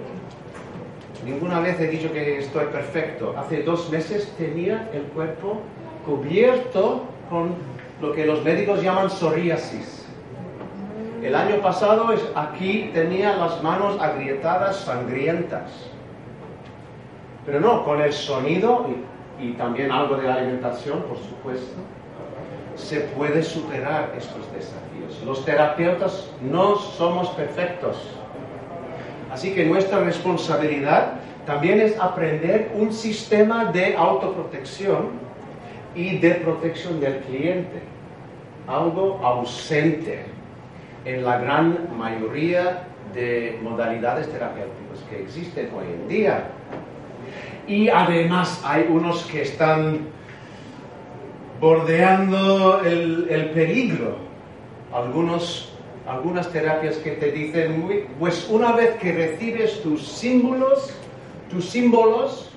Ninguna 1.25 1.61
vez 1.61 1.79
he 1.81 1.87
dicho 1.89 2.13
que 2.13 2.39
estoy 2.39 2.67
perfecto. 2.67 3.35
Hace 3.37 3.63
dos 3.63 3.89
meses 3.91 4.33
tenía 4.37 4.91
el 4.93 5.03
cuerpo 5.03 5.61
cubierto 6.05 7.05
con 7.31 7.55
lo 8.01 8.13
que 8.13 8.27
los 8.27 8.43
médicos 8.45 8.83
llaman 8.83 9.11
psoriasis. 9.11 10.05
El 11.23 11.35
año 11.35 11.61
pasado 11.63 12.13
aquí 12.35 12.91
tenía 12.93 13.37
las 13.37 13.63
manos 13.63 14.01
agrietadas, 14.01 14.77
sangrientas. 14.77 15.71
Pero 17.45 17.61
no, 17.61 17.85
con 17.85 18.01
el 18.01 18.13
sonido 18.13 18.87
y, 19.41 19.49
y 19.49 19.53
también 19.53 19.91
algo 19.93 20.17
de 20.17 20.25
la 20.25 20.35
alimentación, 20.35 21.03
por 21.03 21.17
supuesto, 21.19 21.77
se 22.77 23.01
puede 23.01 23.43
superar 23.43 24.13
estos 24.17 24.43
desafíos. 24.53 25.23
Los 25.25 25.45
terapeutas 25.45 26.31
no 26.43 26.77
somos 26.77 27.29
perfectos 27.31 27.97
Así 29.37 29.53
que 29.53 29.67
nuestra 29.67 30.01
responsabilidad 30.01 31.13
también 31.45 31.79
es 31.79 32.01
aprender 32.01 32.71
un 32.75 32.91
sistema 32.91 33.67
de 33.67 33.95
autoprotección 33.95 35.11
y 35.95 36.17
de 36.17 36.31
protección 36.37 37.01
del 37.01 37.19
cliente, 37.19 37.83
algo 38.67 39.21
ausente 39.23 40.25
en 41.05 41.23
la 41.23 41.39
gran 41.39 41.89
mayoría 41.99 42.85
de 43.13 43.59
modalidades 43.63 44.27
terapéuticas 44.31 45.01
que 45.11 45.23
existen 45.25 45.71
hoy 45.77 45.85
en 45.93 46.09
día. 46.09 46.45
Y 47.69 47.91
además 47.91 48.63
hay 48.65 48.87
unos 48.89 49.23
que 49.25 49.43
están 49.43 49.99
bordeando 51.61 52.81
el, 52.85 53.27
el 53.31 53.51
peligro, 53.51 54.17
algunos 54.93 55.73
algunas 56.07 56.49
terapias 56.53 56.97
que 56.99 57.13
te 57.13 57.33
dicen, 57.33 58.09
pues 58.19 58.47
una 58.49 58.73
vez 58.73 58.97
que 58.97 59.13
recibes 59.13 59.83
tus 59.83 60.07
símbolos, 60.07 60.91
tus 61.51 61.69
símbolos, 61.69 62.51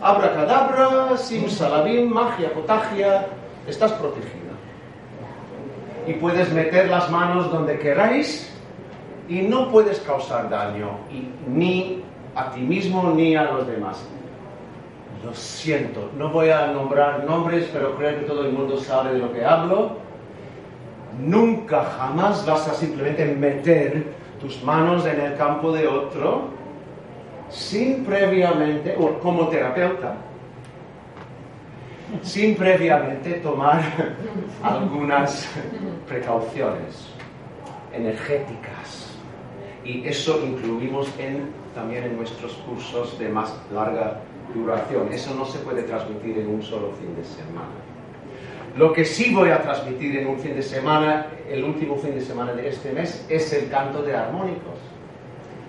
abracadabra, 0.00 1.16
simsalabim, 1.18 2.08
magia, 2.10 2.52
potagia, 2.54 3.26
estás 3.66 3.92
protegida. 3.92 4.54
Y 6.06 6.14
puedes 6.14 6.50
meter 6.52 6.88
las 6.88 7.10
manos 7.10 7.52
donde 7.52 7.78
queráis 7.78 8.50
y 9.28 9.42
no 9.42 9.70
puedes 9.70 10.00
causar 10.00 10.48
daño, 10.48 10.96
ni 11.46 12.02
a 12.34 12.50
ti 12.50 12.60
mismo 12.60 13.12
ni 13.14 13.36
a 13.36 13.44
los 13.44 13.66
demás. 13.66 14.02
Lo 15.24 15.34
siento, 15.34 16.10
no 16.16 16.30
voy 16.30 16.48
a 16.50 16.68
nombrar 16.68 17.24
nombres, 17.24 17.68
pero 17.72 17.94
creo 17.96 18.20
que 18.20 18.24
todo 18.24 18.46
el 18.46 18.52
mundo 18.52 18.78
sabe 18.78 19.12
de 19.12 19.18
lo 19.18 19.32
que 19.32 19.44
hablo 19.44 19.98
Nunca, 21.18 21.84
jamás 21.84 22.46
vas 22.46 22.68
a 22.68 22.74
simplemente 22.74 23.24
meter 23.26 24.04
tus 24.40 24.62
manos 24.62 25.04
en 25.06 25.20
el 25.20 25.36
campo 25.36 25.72
de 25.72 25.86
otro 25.86 26.48
sin 27.50 28.04
previamente, 28.04 28.94
o 28.96 29.18
como 29.18 29.48
terapeuta, 29.48 30.14
sin 32.22 32.54
previamente 32.54 33.34
tomar 33.34 33.82
algunas 34.62 35.48
precauciones 36.06 37.08
energéticas. 37.92 39.18
Y 39.84 40.06
eso 40.06 40.40
incluimos 40.44 41.08
en, 41.18 41.50
también 41.74 42.04
en 42.04 42.16
nuestros 42.16 42.52
cursos 42.68 43.18
de 43.18 43.28
más 43.28 43.52
larga 43.74 44.20
duración. 44.54 45.12
Eso 45.12 45.34
no 45.34 45.44
se 45.44 45.58
puede 45.60 45.82
transmitir 45.82 46.38
en 46.38 46.48
un 46.48 46.62
solo 46.62 46.92
fin 46.92 47.14
de 47.16 47.24
semana. 47.24 47.90
Lo 48.76 48.92
que 48.92 49.04
sí 49.04 49.34
voy 49.34 49.50
a 49.50 49.62
transmitir 49.62 50.16
en 50.18 50.28
un 50.28 50.38
fin 50.38 50.54
de 50.54 50.62
semana, 50.62 51.26
el 51.50 51.64
último 51.64 51.96
fin 51.96 52.14
de 52.14 52.20
semana 52.20 52.52
de 52.52 52.68
este 52.68 52.92
mes, 52.92 53.26
es 53.28 53.52
el 53.52 53.68
canto 53.68 54.02
de 54.02 54.14
armónicos. 54.14 54.78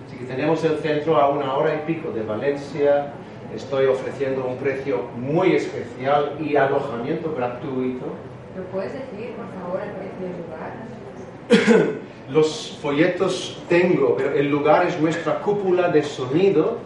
Así 0.06 0.16
que 0.16 0.24
tenemos 0.24 0.62
el 0.64 0.78
centro 0.78 1.16
a 1.16 1.28
una 1.28 1.54
hora 1.54 1.74
y 1.74 1.92
pico 1.92 2.12
de 2.12 2.22
Valencia. 2.22 3.12
Estoy 3.54 3.86
ofreciendo 3.86 4.46
un 4.46 4.56
precio 4.56 5.02
muy 5.16 5.56
especial 5.56 6.36
y 6.40 6.56
alojamiento 6.56 7.34
gratuito. 7.34 8.06
¿Lo 8.56 8.62
puedes 8.64 8.92
decir, 8.92 9.32
por 9.34 9.46
favor, 9.60 9.80
el 9.82 9.90
precio 9.92 10.28
del 10.28 11.78
lugar? 11.82 11.98
Los 12.30 12.78
folletos 12.80 13.62
tengo, 13.68 14.16
pero 14.16 14.32
el 14.32 14.48
lugar 14.48 14.86
es 14.86 14.98
nuestra 15.00 15.40
cúpula 15.40 15.88
de 15.88 16.02
sonido 16.02 16.78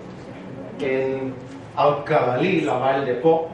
en 0.80 1.34
Alcalalí, 1.76 2.62
la 2.62 2.78
Valle 2.78 3.04
de 3.04 3.14
Pop, 3.20 3.48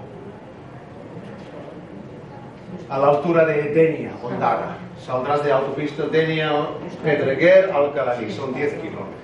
a 2.89 2.99
la 2.99 3.09
altura 3.09 3.45
de 3.47 3.75
Denia, 3.75 4.13
Ondaga. 4.23 4.77
Saldrás 5.05 5.43
de 5.43 5.53
autopista 5.53 6.05
Denia, 6.07 6.69
Pedreguer, 7.03 7.71
Alcalalí, 7.73 8.31
son 8.33 8.55
10 8.55 8.75
kilómetros. 8.75 9.23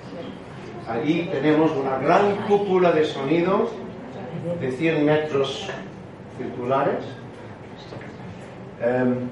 Allí 0.88 1.28
tenemos 1.30 1.70
una 1.72 1.98
gran 1.98 2.34
cúpula 2.48 2.92
de 2.92 3.04
sonido 3.04 3.68
de 4.60 4.72
100 4.72 5.04
metros 5.04 5.70
circulares. 6.38 7.04
Em, 8.80 9.28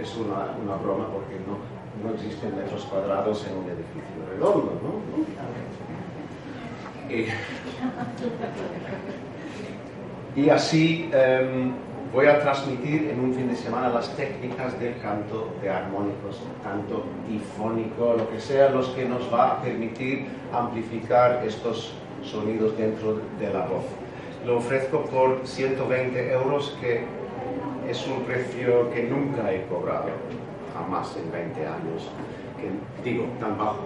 es 0.00 0.16
una, 0.16 0.54
una, 0.62 0.76
broma 0.76 1.06
porque 1.08 1.34
no, 1.46 1.58
no 2.02 2.14
existen 2.14 2.56
metros 2.56 2.84
cuadrados 2.84 3.46
en 3.46 3.56
un 3.58 3.64
edificio 3.64 4.24
redondo, 4.30 4.72
¿no? 4.82 5.14
Y, 7.12 7.26
así 10.50 11.10
em, 11.12 11.72
voy 12.12 12.26
a 12.26 12.40
transmitir 12.40 13.10
en 13.10 13.20
un 13.20 13.34
fin 13.34 13.48
de 13.48 13.56
semana 13.56 13.88
las 13.88 14.08
técnicas 14.16 14.78
del 14.78 14.96
canto 14.98 15.52
de 15.60 15.68
armónicos, 15.68 16.40
canto 16.62 17.04
difónico, 17.28 18.14
lo 18.16 18.30
que 18.30 18.40
sea, 18.40 18.70
los 18.70 18.88
que 18.90 19.04
nos 19.04 19.32
va 19.32 19.52
a 19.52 19.62
permitir 19.62 20.26
amplificar 20.52 21.42
estos 21.44 21.92
sonidos 22.22 22.76
dentro 22.78 23.18
de 23.38 23.52
la 23.52 23.66
voz. 23.66 23.84
Lo 24.46 24.58
ofrezco 24.58 25.02
por 25.06 25.40
120 25.44 26.32
euros, 26.32 26.76
que 26.80 27.04
es 27.88 28.06
un 28.06 28.22
precio 28.22 28.90
que 28.92 29.02
nunca 29.04 29.52
he 29.52 29.66
cobrado, 29.66 30.10
jamás 30.72 31.16
en 31.16 31.32
20 31.32 31.60
años. 31.66 32.08
Que, 32.60 32.70
digo, 33.10 33.26
tan 33.40 33.58
bajo. 33.58 33.80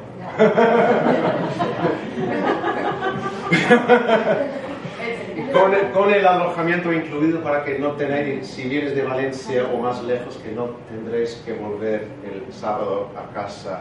con, 5.95 6.13
el, 6.13 6.27
alojamiento 6.27 6.93
incluido 6.93 7.43
para 7.43 7.65
que 7.65 7.79
no 7.79 7.93
tenéis, 7.93 8.47
si 8.47 8.69
vienes 8.69 8.95
de 8.95 9.01
Valencia 9.03 9.67
o 9.73 9.79
más 9.79 10.05
lejos, 10.05 10.37
que 10.37 10.53
no 10.53 10.73
tendréis 10.89 11.43
que 11.45 11.55
volver 11.55 12.07
el 12.25 12.45
sábado 12.53 13.11
a 13.17 13.33
casa, 13.33 13.81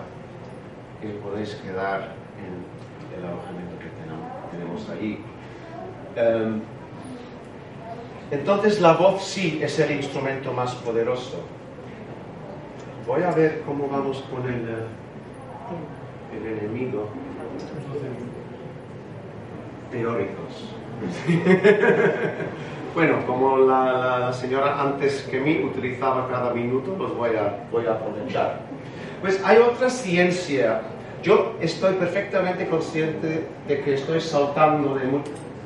que 1.01 1.09
podéis 1.09 1.55
quedar 1.55 2.13
en 2.37 2.63
el 3.17 3.25
alojamiento 3.25 3.77
que 3.79 3.87
tenemos, 4.51 4.87
allí. 4.89 5.19
Em, 6.15 6.61
entonces 8.31 8.79
la 8.81 8.93
voz 8.93 9.23
sí 9.23 9.59
es 9.61 9.77
el 9.79 9.91
instrumento 9.91 10.51
más 10.53 10.73
poderoso. 10.75 11.43
Voy 13.05 13.21
a 13.23 13.31
ver 13.31 13.63
cómo 13.65 13.87
vamos 13.87 14.23
con 14.29 14.47
el, 14.47 14.67
eh, 14.67 14.85
el 16.35 16.45
enemigo. 16.57 17.09
Teóricos. 19.91 20.73
bueno, 22.95 23.25
como 23.25 23.57
la, 23.57 24.33
señora 24.33 24.81
antes 24.81 25.21
que 25.29 25.39
mí 25.39 25.63
utilizaba 25.63 26.27
cada 26.29 26.53
minuto, 26.53 26.95
los 26.97 27.15
voy 27.15 27.35
a, 27.35 27.65
voy 27.71 27.85
a 27.85 27.91
aprovechar. 27.91 28.61
Pues 29.21 29.41
hay 29.43 29.57
otra 29.57 29.89
ciencia. 29.89 30.81
Yo 31.23 31.55
estoy 31.61 31.95
perfectamente 31.95 32.67
consciente 32.67 33.47
de 33.67 33.81
que 33.81 33.95
estoy 33.95 34.21
saltando 34.21 34.95
de, 34.95 35.05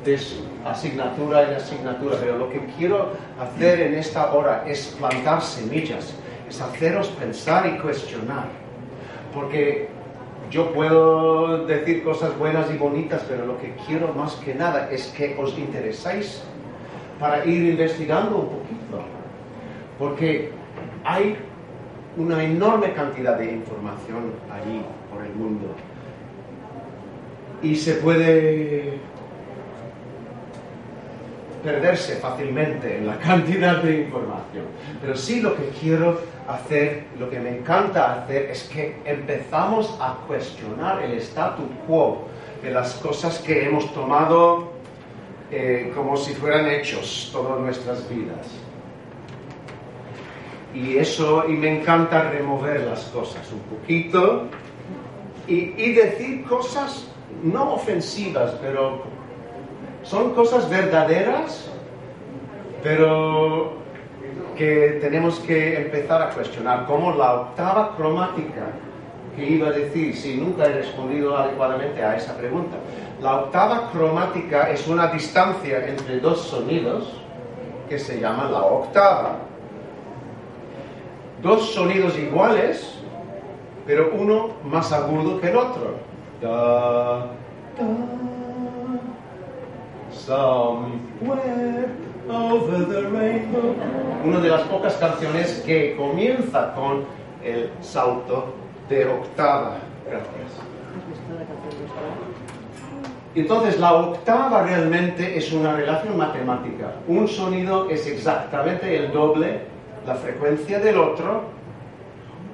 de 0.04 0.18
asignatura 0.64 1.48
en 1.48 1.54
asignatura, 1.54 2.16
pero 2.20 2.38
lo 2.38 2.50
que 2.50 2.60
quiero 2.78 3.10
hacer 3.40 3.80
en 3.80 3.94
esta 3.94 4.32
hora 4.32 4.64
es 4.66 4.96
plantar 4.98 5.42
semillas, 5.42 6.14
es 6.48 6.60
haceros 6.60 7.08
pensar 7.08 7.66
y 7.66 7.78
cuestionar. 7.78 8.46
Porque 9.34 9.88
yo 10.52 10.70
puedo 10.72 11.64
decir 11.64 12.04
cosas 12.04 12.38
buenas 12.38 12.70
y 12.70 12.76
bonitas, 12.76 13.24
pero 13.26 13.46
lo 13.46 13.58
que 13.58 13.72
quiero 13.86 14.12
más 14.12 14.34
que 14.34 14.54
nada 14.54 14.90
es 14.90 15.06
que 15.08 15.34
os 15.38 15.58
interesáis 15.58 16.42
para 17.18 17.44
ir 17.46 17.70
investigando 17.70 18.36
un 18.36 18.48
poquito. 18.48 19.02
Porque 19.98 20.50
hay 21.04 21.38
una 22.18 22.44
enorme 22.44 22.92
cantidad 22.92 23.38
de 23.38 23.52
información 23.52 24.32
allí 24.52 24.82
por 25.10 25.24
el 25.24 25.34
mundo. 25.34 25.68
Y 27.62 27.74
se 27.74 27.94
puede 27.94 28.98
perderse 31.62 32.16
fácilmente 32.16 32.98
en 32.98 33.06
la 33.06 33.18
cantidad 33.18 33.82
de 33.82 34.00
información. 34.00 34.66
Pero 35.00 35.16
sí 35.16 35.40
lo 35.40 35.54
que 35.56 35.68
quiero 35.80 36.20
hacer, 36.48 37.04
lo 37.18 37.30
que 37.30 37.38
me 37.38 37.58
encanta 37.58 38.22
hacer 38.22 38.50
es 38.50 38.64
que 38.64 38.96
empezamos 39.04 39.96
a 40.00 40.16
cuestionar 40.26 41.02
el 41.02 41.12
statu 41.18 41.62
quo 41.86 42.26
de 42.62 42.70
las 42.70 42.94
cosas 42.94 43.38
que 43.38 43.66
hemos 43.66 43.92
tomado 43.94 44.72
eh, 45.50 45.92
como 45.94 46.16
si 46.16 46.32
fueran 46.34 46.66
hechos 46.66 47.30
todas 47.32 47.60
nuestras 47.60 48.08
vidas. 48.08 48.46
Y 50.74 50.96
eso, 50.96 51.44
y 51.46 51.52
me 51.52 51.80
encanta 51.80 52.30
remover 52.30 52.80
las 52.80 53.04
cosas 53.06 53.46
un 53.52 53.60
poquito 53.60 54.44
y, 55.46 55.74
y 55.76 55.92
decir 55.92 56.44
cosas 56.44 57.06
no 57.42 57.74
ofensivas, 57.74 58.52
pero 58.62 59.02
son 60.02 60.34
cosas 60.34 60.68
verdaderas, 60.68 61.70
pero 62.82 63.74
que 64.56 64.98
tenemos 65.00 65.38
que 65.40 65.76
empezar 65.76 66.22
a 66.22 66.30
cuestionar, 66.30 66.86
como 66.86 67.12
la 67.12 67.34
octava 67.40 67.96
cromática, 67.96 68.66
que 69.34 69.44
iba 69.44 69.68
a 69.68 69.72
decir, 69.72 70.14
si 70.14 70.36
nunca 70.36 70.66
he 70.66 70.72
respondido 70.72 71.36
adecuadamente 71.36 72.02
a 72.04 72.16
esa 72.16 72.36
pregunta. 72.36 72.76
La 73.20 73.36
octava 73.36 73.90
cromática 73.90 74.70
es 74.70 74.86
una 74.88 75.06
distancia 75.06 75.86
entre 75.86 76.20
dos 76.20 76.40
sonidos 76.40 77.22
que 77.88 77.98
se 77.98 78.20
llama 78.20 78.50
la 78.50 78.62
octava. 78.62 79.38
Dos 81.40 81.72
sonidos 81.72 82.18
iguales, 82.18 82.98
pero 83.86 84.10
uno 84.14 84.50
más 84.64 84.92
agudo 84.92 85.40
que 85.40 85.48
el 85.48 85.56
otro. 85.56 85.96
Da, 86.40 87.26
somewhere 90.12 91.88
over 92.28 92.84
the 92.86 93.02
rainbow. 93.10 93.74
Una 94.24 94.40
de 94.40 94.48
las 94.48 94.62
pocas 94.62 94.94
canciones 94.94 95.62
que 95.66 95.96
comienza 95.96 96.74
con 96.74 97.04
el 97.44 97.70
salto 97.80 98.54
de 98.88 99.06
octava. 99.06 99.78
Gracias. 100.08 100.52
Entonces, 103.34 103.80
la 103.80 103.94
octava 103.94 104.62
realmente 104.62 105.36
es 105.36 105.52
una 105.52 105.74
relación 105.74 106.18
matemática. 106.18 106.92
Un 107.08 107.26
sonido 107.26 107.88
es 107.88 108.06
exactamente 108.06 108.94
el 108.94 109.10
doble 109.10 109.72
la 110.06 110.14
frecuencia 110.16 110.78
del 110.80 110.98
otro, 110.98 111.44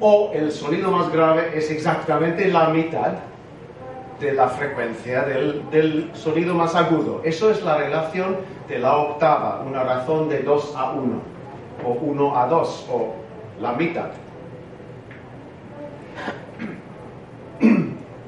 o 0.00 0.30
el 0.34 0.52
sonido 0.52 0.90
más 0.90 1.11
grave 1.11 1.50
es 1.54 1.70
exactamente 1.70 2.48
la 2.48 2.68
mitad 2.68 3.14
de 4.20 4.32
la 4.32 4.48
frecuencia 4.48 5.22
del, 5.22 6.10
sonido 6.14 6.54
más 6.54 6.74
agudo. 6.74 7.20
Eso 7.24 7.50
es 7.50 7.62
la 7.62 7.76
relación 7.76 8.36
de 8.68 8.78
la 8.78 8.96
octava, 8.96 9.62
una 9.66 9.84
razón 9.84 10.28
de 10.28 10.42
2 10.42 10.74
a 10.76 10.92
1, 10.92 11.22
o 11.86 11.90
1 11.90 12.38
a 12.38 12.46
2, 12.46 12.86
o 12.90 13.14
la 13.60 13.72
mitad. 13.72 14.10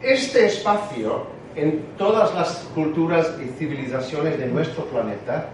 Este 0.01 0.47
espacio, 0.47 1.27
en 1.55 1.85
todas 1.99 2.35
las 2.35 2.71
culturas 2.75 3.37
y 3.41 3.49
civilizaciones 3.59 4.39
de 4.39 4.47
nuestro 4.47 4.85
planeta, 4.87 5.49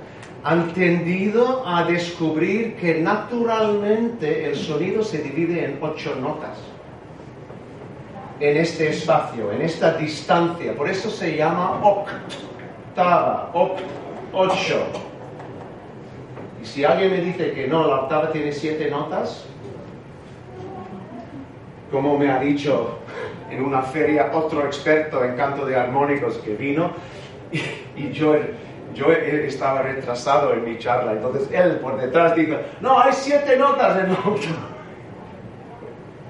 han 0.44 0.72
tendido 0.72 1.66
a 1.66 1.84
descubrir 1.84 2.76
que 2.76 3.00
naturalmente 3.00 4.46
el 4.46 4.54
sonido 4.54 5.02
se 5.02 5.18
divide 5.18 5.64
en 5.64 5.78
ocho 5.82 6.14
notas 6.14 6.58
en 8.40 8.56
este 8.56 8.90
espacio, 8.90 9.52
en 9.52 9.62
esta 9.62 9.92
distancia. 9.94 10.74
Por 10.74 10.88
eso 10.88 11.10
se 11.10 11.36
llama 11.36 11.80
octava, 11.82 13.50
oct, 13.52 13.80
ocho. 14.32 14.86
Y 16.62 16.66
si 16.66 16.84
alguien 16.84 17.12
me 17.12 17.18
dice 17.18 17.52
que 17.52 17.66
no, 17.66 17.86
la 17.86 18.02
octava 18.02 18.30
tiene 18.30 18.52
siete 18.52 18.90
notas, 18.90 19.46
como 21.90 22.18
me 22.18 22.30
ha 22.30 22.38
dicho 22.40 22.98
en 23.50 23.64
una 23.64 23.82
feria 23.82 24.30
otro 24.34 24.66
experto 24.66 25.24
en 25.24 25.36
canto 25.36 25.64
de 25.64 25.76
armónicos 25.76 26.36
que 26.38 26.54
vino, 26.56 26.90
y, 27.96 28.10
yo, 28.10 28.34
yo 28.94 29.12
estaba 29.12 29.82
retrasado 29.82 30.52
en 30.52 30.64
mi 30.64 30.78
charla, 30.78 31.12
entonces 31.12 31.48
él 31.52 31.76
por 31.76 31.98
detrás 31.98 32.34
dijo, 32.34 32.56
no, 32.80 32.98
hay 33.00 33.12
siete 33.12 33.56
notas 33.56 34.04
en 34.04 34.10
octava. 34.10 34.76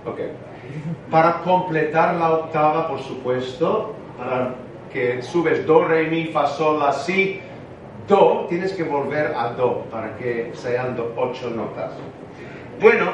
Ok 0.04 0.20
para 1.10 1.42
completar 1.42 2.14
la 2.16 2.32
octava, 2.32 2.88
por 2.88 3.00
supuesto, 3.00 3.94
para 4.18 4.54
que 4.92 5.22
subes 5.22 5.66
do, 5.66 5.84
re, 5.84 6.08
mi, 6.08 6.26
fa, 6.26 6.46
sol, 6.46 6.78
la, 6.78 6.92
si, 6.92 7.40
do, 8.08 8.46
tienes 8.48 8.72
que 8.72 8.82
volver 8.82 9.34
a 9.36 9.48
do 9.50 9.84
para 9.90 10.16
que 10.16 10.50
sean 10.54 10.96
ocho 11.16 11.50
notas. 11.50 11.92
Bueno, 12.80 13.10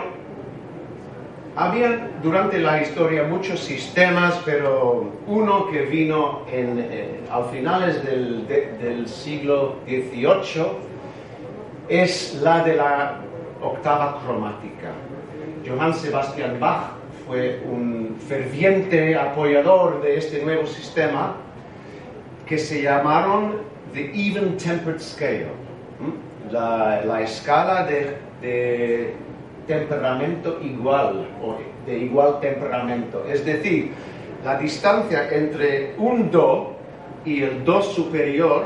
había 1.57 2.11
durante 2.23 2.59
la 2.59 2.81
historia 2.81 3.25
muchos 3.25 3.61
sistemas, 3.61 4.41
pero 4.45 5.13
uno 5.27 5.69
que 5.69 5.83
vino 5.83 6.43
en, 6.51 6.79
eh, 6.79 7.21
al 7.31 7.45
finales 7.47 8.05
del, 8.05 8.47
del 8.47 9.07
siglo 9.07 9.77
XVIII 9.87 10.93
es 11.89 12.41
la 12.43 12.65
de 12.65 12.77
la 12.77 13.19
octava 13.61 14.19
cromática. 14.25 14.93
Johann 15.67 15.95
Sebastian 15.95 16.59
Bach 16.59 17.02
fue 17.33 17.63
un 17.65 18.17
ferviente 18.29 19.17
apoyador 19.17 20.03
de 20.03 20.19
este 20.19 20.43
nuevo 20.43 20.67
sistema 20.67 21.37
que 22.45 22.59
se 22.59 22.83
llamaron 22.83 23.55
The 23.95 24.11
Even 24.15 24.59
Tempered 24.59 25.01
Scale, 25.01 25.47
la, 26.51 27.23
escala 27.23 27.87
de, 27.87 29.15
temperamento 29.67 30.59
igual 30.63 31.27
o 31.43 31.57
de 31.87 31.99
igual 32.01 32.39
temperamento. 32.41 33.25
Es 33.27 33.47
decir, 33.47 33.93
la 34.45 34.59
distancia 34.59 35.27
entre 35.31 35.95
un 35.97 36.31
do 36.31 36.75
y 37.25 37.45
el 37.45 37.65
do 37.65 37.81
superior 37.81 38.65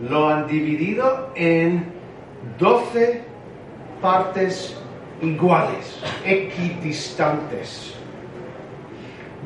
lo 0.00 0.28
han 0.28 0.48
dividido 0.48 1.30
en 1.36 1.84
12 2.58 3.22
partes 4.02 4.76
iguales, 5.22 6.02
equidistantes. 6.24 7.97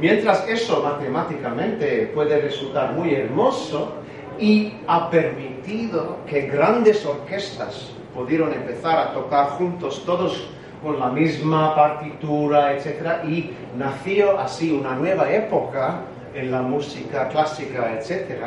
Mientras 0.03 0.49
eso 0.49 0.83
matemáticamente 0.83 2.11
puede 2.13 2.41
resultar 2.41 2.93
muy 2.93 3.15
hermoso 3.15 3.93
y 4.37 4.73
ha 4.89 5.09
permitido 5.09 6.17
que 6.27 6.49
grandes 6.49 7.07
orquestas 7.07 7.93
pudieron 8.13 8.53
empezar 8.53 8.99
a 8.99 9.13
tocar 9.13 9.51
juntos 9.51 10.03
todos 10.05 10.49
con 10.83 10.99
la 10.99 11.09
misma 11.09 11.77
partitura, 11.77 12.75
etc. 12.75 13.25
Y 13.29 13.53
nació 13.79 14.41
así 14.41 14.73
una 14.73 14.97
nueva 14.97 15.33
época 15.33 16.01
en 16.35 16.51
la 16.51 16.63
música 16.63 17.29
clásica, 17.29 17.97
etc. 17.97 18.43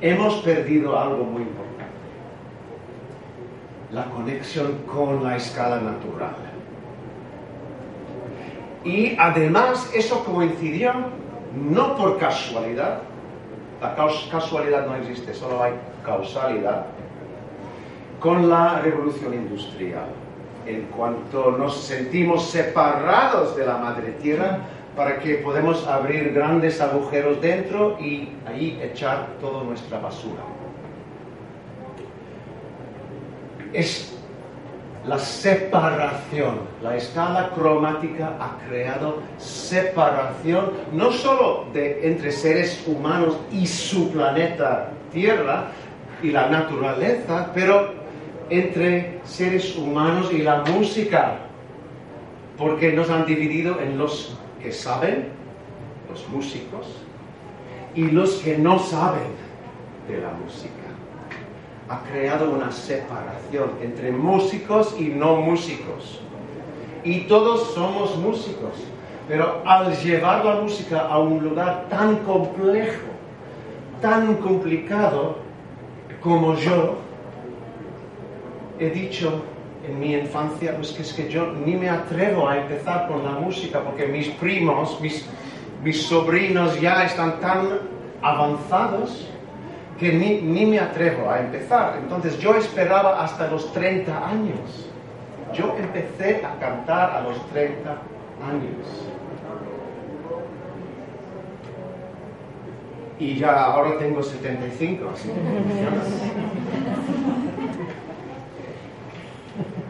Hemos 0.00 0.36
perdido 0.36 0.98
algo 0.98 1.22
muy 1.22 1.42
importante. 1.42 1.84
La 3.92 4.06
conexión 4.06 4.84
con 4.86 5.22
la 5.22 5.36
escala 5.36 5.82
natural. 5.82 6.47
Y 8.88 9.14
además 9.18 9.90
eso 9.94 10.24
coincidió 10.24 10.92
no 11.54 11.94
por 11.94 12.16
casualidad, 12.16 13.02
la 13.82 13.94
casualidad 14.30 14.86
no 14.86 14.96
existe, 14.96 15.34
solo 15.34 15.62
hay 15.62 15.74
causalidad, 16.06 16.86
con 18.18 18.48
la 18.48 18.80
revolución 18.80 19.34
industrial 19.34 20.06
en 20.66 20.84
cuanto 20.96 21.50
nos 21.50 21.76
sentimos 21.82 22.46
separados 22.46 23.54
de 23.56 23.66
la 23.66 23.76
madre 23.76 24.12
tierra 24.22 24.60
para 24.96 25.18
que 25.18 25.34
podamos 25.34 25.86
abrir 25.86 26.32
grandes 26.32 26.80
agujeros 26.80 27.42
dentro 27.42 27.98
y 28.00 28.30
ahí 28.46 28.80
echar 28.82 29.28
toda 29.38 29.64
nuestra 29.64 30.00
basura. 30.00 30.42
Es 33.74 34.17
la 35.08 35.18
separación. 35.18 36.60
La 36.82 36.96
escala 36.96 37.50
cromática 37.54 38.36
ha 38.38 38.58
creado 38.68 39.22
separación 39.38 40.72
no 40.92 41.10
solo 41.10 41.64
de, 41.72 42.06
entre 42.06 42.30
seres 42.30 42.84
humanos 42.86 43.38
y 43.50 43.66
su 43.66 44.10
planeta 44.10 44.92
Tierra 45.12 45.68
y 46.22 46.30
la 46.30 46.50
naturaleza, 46.50 47.50
pero 47.54 47.94
entre 48.50 49.20
seres 49.24 49.74
humanos 49.76 50.30
y 50.30 50.38
la 50.38 50.62
música, 50.64 51.38
porque 52.58 52.92
nos 52.92 53.08
han 53.08 53.24
dividido 53.24 53.80
en 53.80 53.96
los 53.96 54.36
que 54.62 54.72
saben, 54.72 55.28
los 56.10 56.28
músicos, 56.28 56.86
y 57.94 58.10
los 58.10 58.34
que 58.36 58.58
no 58.58 58.78
saben 58.78 59.32
de 60.08 60.18
la 60.18 60.30
música. 60.32 60.77
Ha 61.88 62.02
creado 62.10 62.50
una 62.50 62.70
separación 62.70 63.70
entre 63.82 64.12
músicos 64.12 64.94
y 64.98 65.04
no 65.04 65.36
músicos. 65.36 66.20
Y 67.04 67.20
todos 67.20 67.72
somos 67.74 68.16
músicos, 68.18 68.74
pero 69.26 69.62
al 69.64 69.96
llevar 69.96 70.44
la 70.44 70.56
música 70.56 71.00
a 71.00 71.18
un 71.18 71.42
lugar 71.42 71.86
tan 71.88 72.16
complejo, 72.18 73.06
tan 74.02 74.34
complicado 74.36 75.36
como 76.20 76.54
yo, 76.56 76.96
he 78.78 78.90
dicho 78.90 79.42
en 79.86 79.98
mi 79.98 80.14
infancia, 80.14 80.74
pues 80.76 80.92
que 80.92 81.02
es 81.02 81.12
que 81.12 81.28
yo 81.28 81.52
ni 81.64 81.74
me 81.74 81.88
atrevo 81.88 82.48
a 82.48 82.58
empezar 82.58 83.08
con 83.08 83.24
la 83.24 83.32
música 83.32 83.80
porque 83.80 84.06
mis 84.06 84.28
primos, 84.28 85.00
mis, 85.00 85.24
mis 85.82 86.02
sobrinos 86.02 86.80
ya 86.80 87.04
están 87.04 87.40
tan 87.40 87.78
avanzados 88.22 89.28
que 89.98 90.12
ni, 90.12 90.40
ni 90.40 90.66
me 90.66 90.78
atrevo 90.78 91.30
a 91.30 91.40
empezar. 91.40 91.98
Entonces 92.00 92.38
yo 92.38 92.54
esperaba 92.54 93.22
hasta 93.22 93.48
los 93.50 93.72
30 93.72 94.28
años. 94.28 94.90
Yo 95.54 95.74
empecé 95.78 96.44
a 96.44 96.58
cantar 96.60 97.10
a 97.10 97.20
los 97.22 97.44
30 97.50 97.90
años. 97.90 98.86
Y 103.18 103.34
ya 103.34 103.64
ahora 103.64 103.98
tengo 103.98 104.22
75, 104.22 105.10
así 105.12 105.28
que 105.28 105.34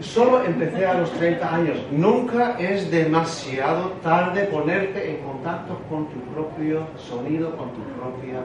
Solo 0.01 0.45
empecé 0.45 0.87
a 0.87 0.95
los 0.95 1.13
30 1.13 1.55
años. 1.55 1.77
Nunca 1.91 2.57
es 2.59 2.91
demasiado 2.91 3.91
tarde 4.03 4.45
ponerte 4.45 5.11
en 5.11 5.17
contacto 5.19 5.79
con 5.91 6.07
tu 6.07 6.21
propio 6.33 6.87
sonido, 6.97 7.55
con 7.57 7.71
tu 7.73 7.83
propia 7.83 8.41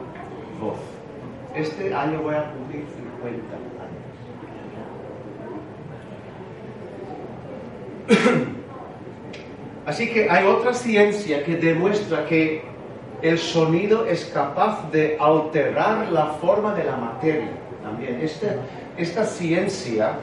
voz. 0.59 0.92
Este 1.55 1.93
año 1.93 2.21
voy 2.21 2.35
a 2.35 2.51
cumplir 2.51 2.85
50 3.21 3.55
años. 3.55 3.73
Así 9.85 10.09
que 10.09 10.29
hay 10.29 10.45
otra 10.45 10.73
ciencia 10.73 11.43
que 11.43 11.55
demuestra 11.57 12.25
que 12.25 12.63
el 13.21 13.37
sonido 13.37 14.05
es 14.05 14.25
capaz 14.25 14.89
de 14.91 15.17
alterar 15.19 16.11
la 16.11 16.25
forma 16.41 16.73
de 16.73 16.85
la 16.85 16.97
materia. 16.97 17.51
También 17.83 18.19
esta, 18.21 18.55
esta 18.97 19.25
ciencia 19.25 20.13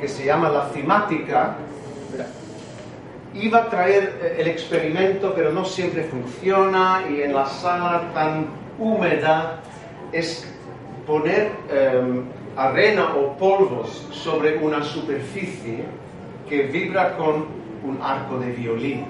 que 0.00 0.08
se 0.08 0.24
llama 0.24 0.48
la 0.48 0.70
cimática, 0.70 1.56
iba 3.34 3.58
a 3.58 3.68
traer 3.68 4.18
eh, 4.22 4.36
el 4.38 4.48
experimento, 4.48 5.32
pero 5.34 5.52
no 5.52 5.64
siempre 5.64 6.04
funciona 6.04 7.04
y 7.10 7.22
en 7.22 7.34
la 7.34 7.46
sala 7.46 8.10
tan 8.14 8.46
húmeda 8.78 9.60
es 10.12 10.46
poner 11.06 11.52
em, 11.70 12.24
arena 12.56 13.14
o 13.16 13.36
polvos 13.36 14.06
sobre 14.10 14.58
una 14.58 14.82
superficie 14.82 15.84
que 16.48 16.64
vibra 16.64 17.16
con 17.16 17.46
un 17.84 17.98
arco 18.02 18.38
de 18.38 18.52
violín, 18.52 19.06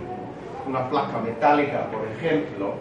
una 0.66 0.88
placa 0.88 1.18
metálica, 1.18 1.90
por 1.90 2.06
ejemplo, 2.06 2.74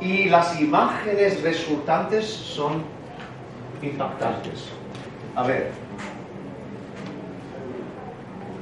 y 0.00 0.28
las 0.28 0.60
imágenes 0.60 1.42
resultantes 1.42 2.24
son 2.24 2.82
impactantes. 3.82 4.68
A 5.34 5.42
ver, 5.42 5.70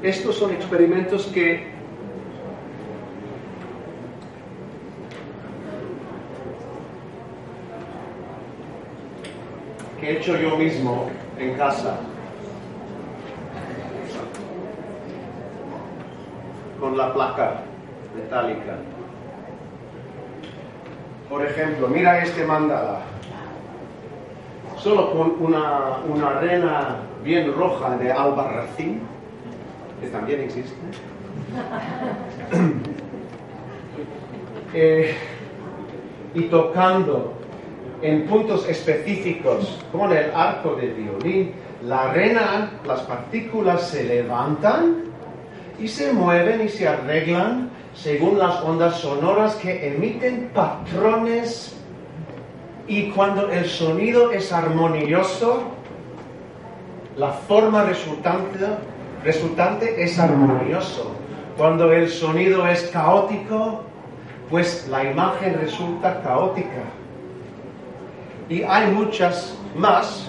estos 0.03 0.37
son 0.37 0.53
experimentos 0.53 1.27
que 1.27 1.76
que 10.07 10.13
he 10.13 10.19
hecho 10.19 10.37
yo 10.37 10.57
mismo 10.57 11.11
en 11.37 11.55
casa 11.55 11.97
con 16.79 16.97
la 16.97 17.13
placa 17.13 17.63
metálica. 18.15 18.77
Por 21.29 21.45
ejemplo, 21.45 21.89
mira 21.89 22.23
este 22.23 22.45
mandala. 22.45 23.01
Solo 24.77 25.11
con 25.11 25.35
una, 25.41 25.97
una 26.09 26.39
arena 26.39 26.99
bien 27.25 27.53
roja 27.53 27.97
de 27.97 28.13
albarracín 28.13 29.01
que 30.01 30.09
también 30.09 30.43
existe. 30.43 30.73
Eh, 34.79 35.17
y 36.35 36.43
tocando 36.49 37.36
en 38.03 38.27
puntos 38.27 38.69
específicos 38.69 39.79
con 39.93 40.13
el 40.13 40.31
arco 40.35 40.75
de 40.75 40.89
violín, 40.89 41.53
la 41.83 42.11
arena, 42.11 42.73
las 42.85 43.01
partículas 43.03 43.89
se 43.89 44.05
levantan 44.05 45.05
y 45.79 45.89
se 45.89 46.13
mueven 46.13 46.63
y 46.65 46.69
se 46.69 46.89
arreglan 46.89 47.71
según 47.95 48.39
las 48.39 48.63
ondas 48.63 48.99
sonoras 48.99 49.55
que 49.57 49.95
emiten 49.95 50.51
patrones 50.55 51.77
y 52.87 53.11
cuando 53.11 53.51
el 53.51 53.67
sonido 53.67 54.31
es 54.33 54.53
armonioso, 54.53 55.65
la 57.17 57.31
forma 57.31 57.85
resultante 57.85 58.67
resultante 59.27 60.03
es 60.03 60.19
armonioso. 60.19 61.11
Cuando 61.57 61.93
el 61.93 62.09
sonido 62.09 62.67
es 62.67 62.83
caótico, 62.93 63.83
pues 64.51 64.87
la 64.89 65.11
imagen 65.11 65.59
resulta 65.59 66.23
caótica. 66.23 66.85
Y 68.49 68.63
hay 68.63 68.93
muchas 68.93 69.59
más 69.75 70.29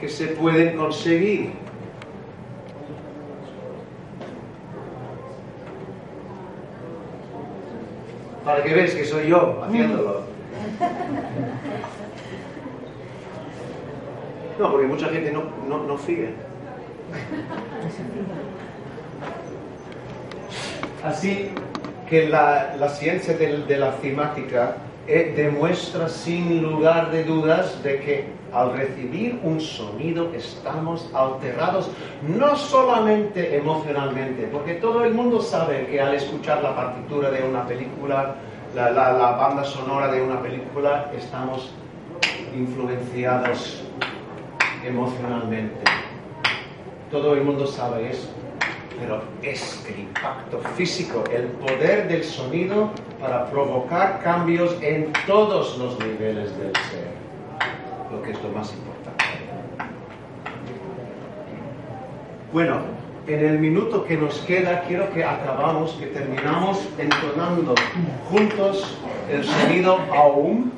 que 0.00 0.08
se 0.08 0.28
pueden 0.28 0.76
conseguir. 0.76 1.52
Para 8.44 8.62
que 8.62 8.74
veas 8.74 8.92
que 8.92 9.04
soy 9.04 9.28
yo 9.28 9.62
haciéndolo. 9.62 10.22
No, 14.58 14.70
porque 14.70 14.86
mucha 14.86 15.08
gente 15.08 15.32
no, 15.32 15.44
no, 15.68 15.84
no 15.84 15.98
sigue. 15.98 16.34
Así 21.04 21.50
que 22.12 22.28
la, 22.28 22.76
la 22.78 22.90
ciencia 22.90 23.32
de, 23.38 23.64
de 23.64 23.78
la 23.78 23.92
cimática 23.92 24.76
eh, 25.08 25.32
demuestra 25.34 26.10
sin 26.10 26.60
lugar 26.60 27.10
de 27.10 27.24
dudas 27.24 27.82
de 27.82 28.00
que 28.00 28.26
al 28.52 28.74
recibir 28.74 29.40
un 29.42 29.58
sonido 29.58 30.30
estamos 30.34 31.08
alterados 31.14 31.90
no 32.28 32.54
solamente 32.54 33.56
emocionalmente, 33.56 34.46
porque 34.52 34.74
todo 34.74 35.06
el 35.06 35.14
mundo 35.14 35.40
sabe 35.40 35.86
que 35.86 36.02
al 36.02 36.14
escuchar 36.14 36.62
la 36.62 36.76
partitura 36.76 37.30
de 37.30 37.44
una 37.44 37.66
película, 37.66 38.34
la, 38.74 38.90
la, 38.90 39.14
la 39.14 39.30
banda 39.30 39.64
sonora 39.64 40.12
de 40.12 40.20
una 40.20 40.38
película, 40.42 41.10
estamos 41.16 41.72
influenciados 42.54 43.84
emocionalmente. 44.84 45.80
Todo 47.10 47.32
el 47.32 47.40
mundo 47.40 47.66
sabe 47.66 48.10
eso 48.10 48.28
pero 49.02 49.20
es 49.42 49.84
el 49.88 50.00
impacto 50.00 50.60
físico, 50.76 51.24
el 51.32 51.46
poder 51.46 52.08
del 52.08 52.22
sonido 52.22 52.90
para 53.20 53.46
provocar 53.46 54.20
cambios 54.22 54.76
en 54.80 55.12
todos 55.26 55.76
los 55.78 55.98
niveles 55.98 56.56
del 56.56 56.72
ser, 56.90 57.10
lo 58.12 58.22
que 58.22 58.30
es 58.30 58.42
lo 58.42 58.50
más 58.50 58.72
importante. 58.72 59.24
Bueno, 62.52 62.80
en 63.26 63.44
el 63.44 63.58
minuto 63.58 64.04
que 64.04 64.16
nos 64.16 64.38
queda 64.40 64.82
quiero 64.86 65.12
que 65.12 65.24
acabamos, 65.24 65.92
que 65.92 66.06
terminamos 66.06 66.78
entonando 66.98 67.74
juntos 68.30 68.96
el 69.30 69.44
sonido 69.44 69.98
aún 70.14 70.72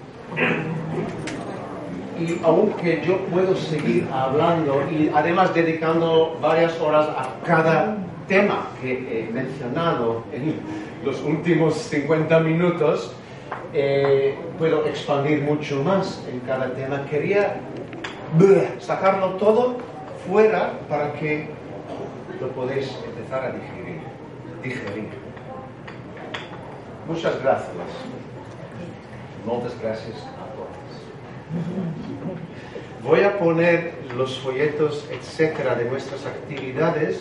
y 2.18 2.38
aunque 2.44 3.02
yo 3.04 3.18
puedo 3.26 3.56
seguir 3.56 4.08
hablando 4.12 4.82
y 4.90 5.10
además 5.12 5.52
dedicando 5.52 6.38
varias 6.40 6.80
horas 6.80 7.08
a 7.08 7.44
cada 7.44 7.96
tema 8.26 8.68
que 8.80 9.28
he 9.28 9.32
mencionado 9.32 10.24
en 10.32 10.60
los 11.04 11.20
últimos 11.22 11.74
50 11.74 12.40
minutos, 12.40 13.12
eh, 13.72 14.36
puedo 14.58 14.86
expandir 14.86 15.42
mucho 15.42 15.82
más 15.82 16.24
en 16.30 16.40
cada 16.40 16.72
tema. 16.72 17.04
Quería 17.10 17.60
sacarlo 18.80 19.34
todo 19.34 19.76
fuera 20.26 20.78
para 20.88 21.12
que 21.14 21.48
lo 22.40 22.48
podéis 22.48 22.96
empezar 23.04 23.44
a 23.44 23.52
digerir. 23.52 24.00
digerir. 24.62 25.08
Muchas 27.06 27.40
gracias. 27.42 27.70
Muchas 29.44 29.78
gracias 29.80 30.16
a 30.16 30.46
todos. 30.54 30.68
Voy 33.02 33.20
a 33.22 33.38
poner 33.38 33.94
los 34.16 34.38
folletos, 34.38 35.06
etcétera, 35.10 35.74
de 35.74 35.84
nuestras 35.84 36.24
actividades 36.24 37.20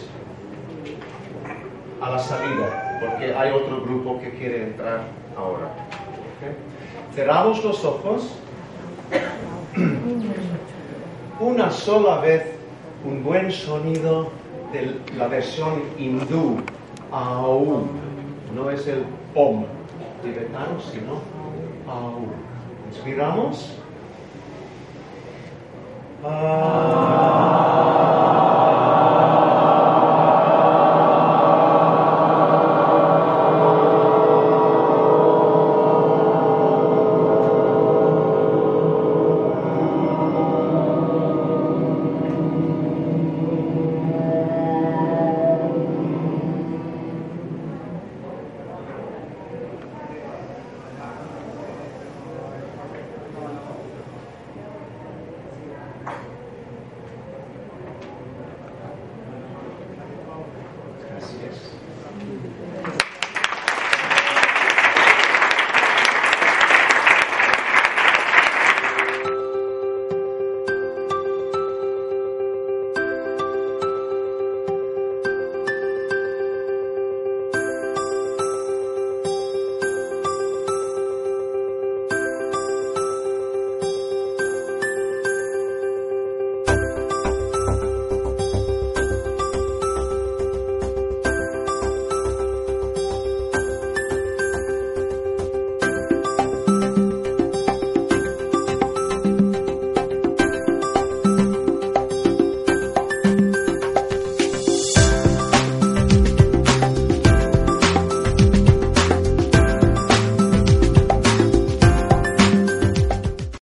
a 2.04 2.10
la 2.10 2.20
salida, 2.20 3.00
porque 3.00 3.34
hay 3.34 3.52
otro 3.52 3.82
grupo 3.82 4.20
que 4.20 4.32
quiere 4.32 4.64
entrar 4.64 5.04
ahora. 5.38 5.70
Cerramos 7.16 7.64
los 7.64 7.86
ojos. 7.86 8.36
Una 11.40 11.72
sola 11.72 12.20
vez 12.20 12.44
un 13.06 13.24
buen 13.24 13.52
sonido 13.52 14.32
de 14.72 15.00
la 15.18 15.28
versión 15.28 15.82
hindú, 15.98 16.62
aum, 17.12 17.88
no 18.56 18.70
es 18.70 18.88
el 18.88 19.06
om 19.36 19.66
tibetano, 20.22 20.80
sino 20.80 21.20
aum. 21.88 22.28
Inspiramos. 22.92 23.78
Ah. 26.24 27.83